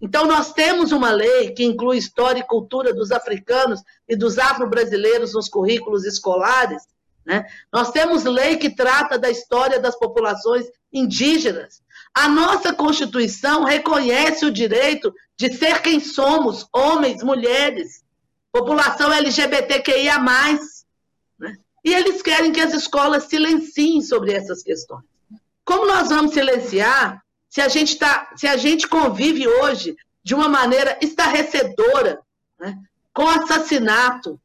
[0.00, 5.34] Então, nós temos uma lei que inclui história e cultura dos africanos e dos afro-brasileiros
[5.34, 6.82] nos currículos escolares.
[7.28, 7.44] Né?
[7.70, 11.82] Nós temos lei que trata da história das populações indígenas.
[12.14, 18.02] A nossa Constituição reconhece o direito de ser quem somos, homens, mulheres,
[18.50, 20.18] população LGBTQIA.
[21.38, 21.54] Né?
[21.84, 25.04] E eles querem que as escolas silenciem sobre essas questões.
[25.66, 30.48] Como nós vamos silenciar se a gente, tá, se a gente convive hoje de uma
[30.48, 32.20] maneira estarrecedora,
[32.58, 32.78] né?
[33.12, 34.40] com assassinato,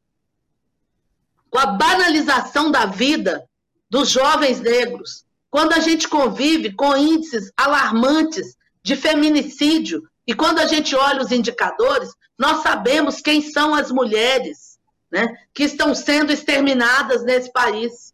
[1.54, 3.48] com a banalização da vida
[3.88, 10.66] dos jovens negros, quando a gente convive com índices alarmantes de feminicídio, e quando a
[10.66, 17.22] gente olha os indicadores, nós sabemos quem são as mulheres né, que estão sendo exterminadas
[17.22, 18.12] nesse país.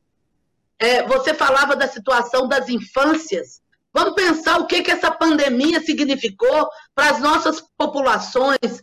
[0.78, 3.62] É, você falava da situação das infâncias.
[3.91, 8.82] Vamos pensar o que, que essa pandemia significou para as nossas populações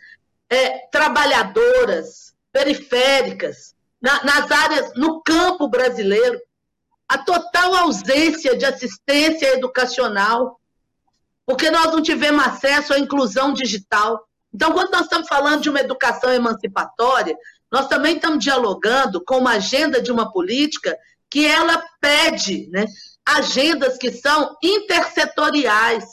[0.50, 6.40] é, trabalhadoras, periféricas, na, nas áreas, no campo brasileiro.
[7.08, 10.60] A total ausência de assistência educacional,
[11.46, 14.28] porque nós não tivemos acesso à inclusão digital.
[14.54, 17.36] Então, quando nós estamos falando de uma educação emancipatória,
[17.72, 20.98] nós também estamos dialogando com uma agenda de uma política
[21.30, 22.86] que ela pede né,
[23.26, 26.04] agendas que são intersetoriais,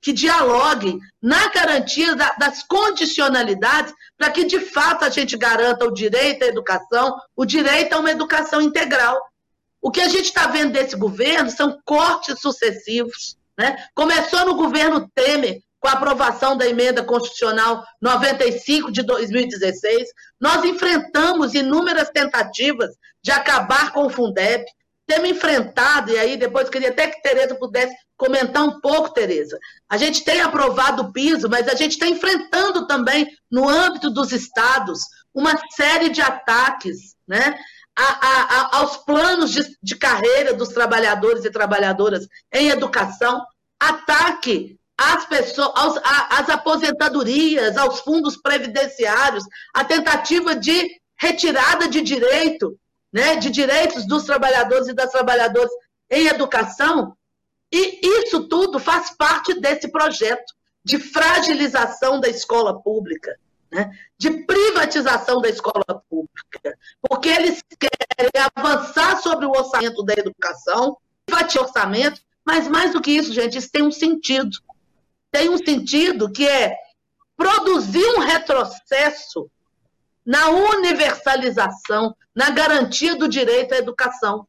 [0.00, 5.92] que dialoguem na garantia da, das condicionalidades para que, de fato, a gente garanta o
[5.92, 9.20] direito à educação, o direito a uma educação integral.
[9.80, 13.36] O que a gente está vendo desse governo são cortes sucessivos.
[13.56, 13.76] Né?
[13.94, 20.08] Começou no governo Temer, com a aprovação da emenda constitucional 95 de 2016,
[20.40, 22.90] nós enfrentamos inúmeras tentativas
[23.22, 24.64] de acabar com o Fundeb.
[25.06, 29.58] Temos enfrentado, e aí depois queria até que Tereza pudesse comentar um pouco, Tereza.
[29.88, 34.32] A gente tem aprovado o piso, mas a gente está enfrentando também, no âmbito dos
[34.32, 35.00] estados,
[35.32, 37.56] uma série de ataques né,
[37.96, 43.44] a, a, a, aos planos de, de carreira dos trabalhadores e trabalhadoras em educação,
[43.78, 52.76] ataque às pessoas, aos, às aposentadorias, aos fundos previdenciários, a tentativa de retirada de direito,
[53.12, 55.70] né, de direitos dos trabalhadores e das trabalhadoras
[56.10, 57.16] em educação,
[57.72, 60.54] e isso tudo faz parte desse projeto
[60.84, 63.38] de fragilização da escola pública,
[63.70, 70.96] né, de privatização da escola pública, porque eles querem avançar sobre o orçamento da educação,
[71.26, 74.56] privatizar orçamento, mas mais do que isso, gente, isso tem um sentido.
[75.30, 76.74] Tem um sentido que é
[77.36, 79.50] produzir um retrocesso
[80.24, 84.46] na universalização, na garantia do direito à educação.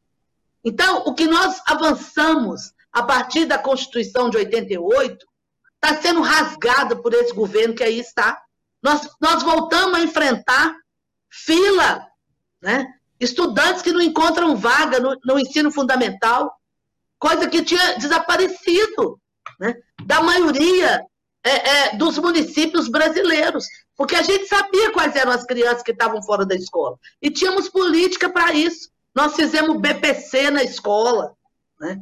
[0.64, 5.26] Então, o que nós avançamos a partir da Constituição de 88
[5.74, 8.40] está sendo rasgado por esse governo que aí está.
[8.82, 10.74] Nós, nós voltamos a enfrentar
[11.30, 12.06] fila,
[12.60, 12.86] né?
[13.20, 16.52] estudantes que não encontram vaga no, no ensino fundamental,
[17.18, 19.20] coisa que tinha desaparecido
[19.58, 19.74] né,
[20.04, 21.04] da maioria
[21.44, 26.22] é, é, dos municípios brasileiros, porque a gente sabia quais eram as crianças que estavam
[26.22, 26.98] fora da escola.
[27.20, 28.90] E tínhamos política para isso.
[29.14, 31.34] Nós fizemos BPC na escola,
[31.78, 32.00] né,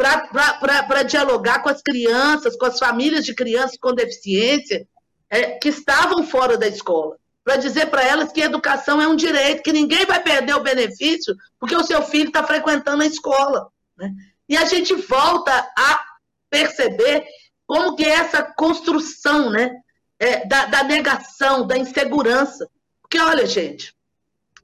[0.00, 4.88] para dialogar com as crianças, com as famílias de crianças com deficiência
[5.28, 9.62] é, que estavam fora da escola, para dizer para elas que educação é um direito,
[9.62, 13.68] que ninguém vai perder o benefício porque o seu filho está frequentando a escola.
[13.96, 14.10] Né?
[14.48, 16.02] E a gente volta a
[16.48, 17.24] perceber
[17.66, 19.70] como que é essa construção né,
[20.18, 22.68] é, da, da negação, da insegurança.
[23.00, 23.94] Porque, olha, gente,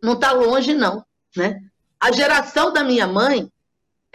[0.03, 1.05] não está longe, não.
[1.37, 1.61] Né?
[2.01, 3.51] A geração da minha mãe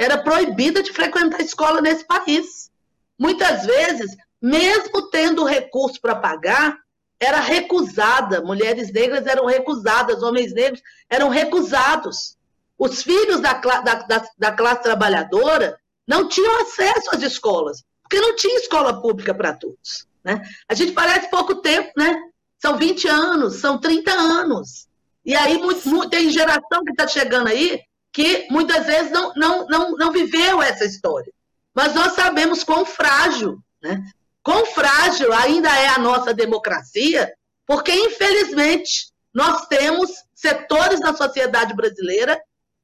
[0.02, 2.72] era proibida de frequentar a escola nesse país.
[3.20, 6.76] Muitas vezes, mesmo tendo recurso para pagar,
[7.20, 8.42] era recusada.
[8.42, 12.36] Mulheres negras eram recusadas, homens negros eram recusados.
[12.80, 18.36] Os filhos da, da, da, da classe trabalhadora não tinham acesso às escolas, porque não
[18.36, 20.08] tinha escola pública para todos.
[20.24, 20.42] Né?
[20.68, 22.20] A gente parece pouco tempo, né?
[22.58, 24.88] São 20 anos, são 30 anos.
[25.24, 27.80] E aí muito, muito, tem geração que está chegando aí
[28.12, 31.32] que muitas vezes não, não, não, não viveu essa história.
[31.74, 34.04] Mas nós sabemos quão frágil, né?
[34.44, 37.34] quão frágil ainda é a nossa democracia,
[37.66, 42.42] porque, infelizmente, nós temos setores da sociedade brasileira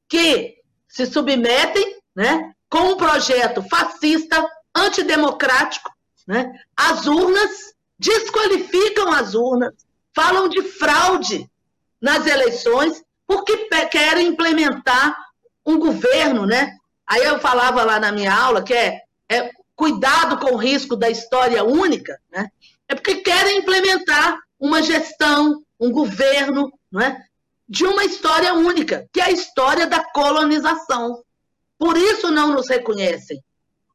[0.08, 0.56] que
[0.88, 5.92] se submetem né, com um projeto fascista, antidemocrático.
[6.26, 6.54] Né?
[6.76, 9.74] As urnas desqualificam as urnas,
[10.16, 11.50] falam de fraude
[12.02, 15.16] nas eleições, porque querem implementar
[15.66, 16.78] um governo, né?
[17.06, 21.10] Aí eu falava lá na minha aula que é, é cuidado com o risco da
[21.10, 22.50] história única, né?
[22.88, 27.22] É porque querem implementar uma gestão, um governo, não é?
[27.68, 31.22] De uma história única, que é a história da colonização.
[31.78, 33.44] Por isso não nos reconhecem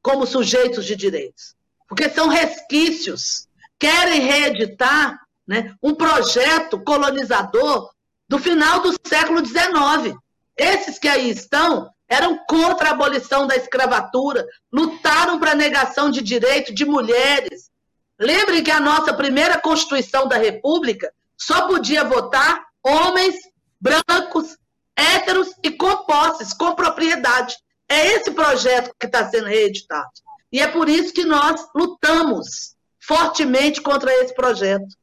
[0.03, 1.57] como sujeitos de direitos,
[1.89, 3.49] porque são resquícios.
[3.79, 7.91] Querem reeditar né, um projeto colonizador
[8.33, 10.17] do final do século XIX.
[10.57, 16.23] Esses que aí estão eram contra a abolição da escravatura, lutaram para a negação de
[16.23, 17.71] direito de mulheres.
[18.19, 23.35] Lembrem que a nossa primeira Constituição da República só podia votar homens
[23.79, 24.57] brancos,
[24.97, 27.55] héteros e com posses, com propriedade.
[27.87, 30.09] É esse projeto que está sendo reeditado.
[30.51, 34.97] E é por isso que nós lutamos fortemente contra esse projeto.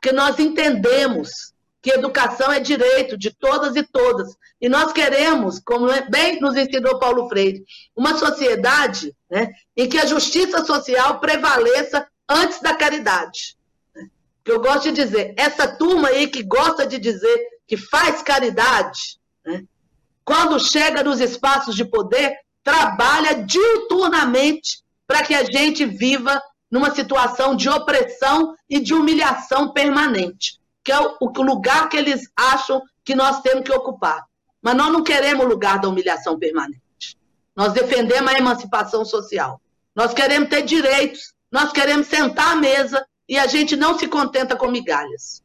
[0.00, 4.36] Porque nós entendemos que educação é direito de todas e todas.
[4.60, 7.64] E nós queremos, como bem nos ensinou Paulo Freire,
[7.96, 13.56] uma sociedade né, em que a justiça social prevaleça antes da caridade.
[14.44, 19.20] Que eu gosto de dizer, essa turma aí que gosta de dizer que faz caridade,
[19.44, 19.62] né,
[20.24, 27.56] quando chega nos espaços de poder, trabalha diuturnamente para que a gente viva numa situação
[27.56, 30.57] de opressão e de humilhação permanente
[30.88, 34.24] que é o, lugar que eles acham que nós temos que ocupar.
[34.62, 36.80] Mas nós não queremos o lugar da humilhação permanente.
[37.54, 39.60] Nós defendemos a emancipação social.
[39.94, 41.34] Nós queremos ter direitos.
[41.52, 45.42] Nós queremos sentar à mesa e a gente não se contenta com migalhas.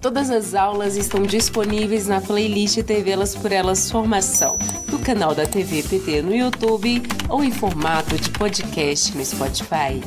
[0.00, 4.56] Todas as aulas estão disponíveis na playlist TV Elas por Elas Formação,
[4.90, 10.00] no canal da TV PT no YouTube ou em formato de podcast no Spotify.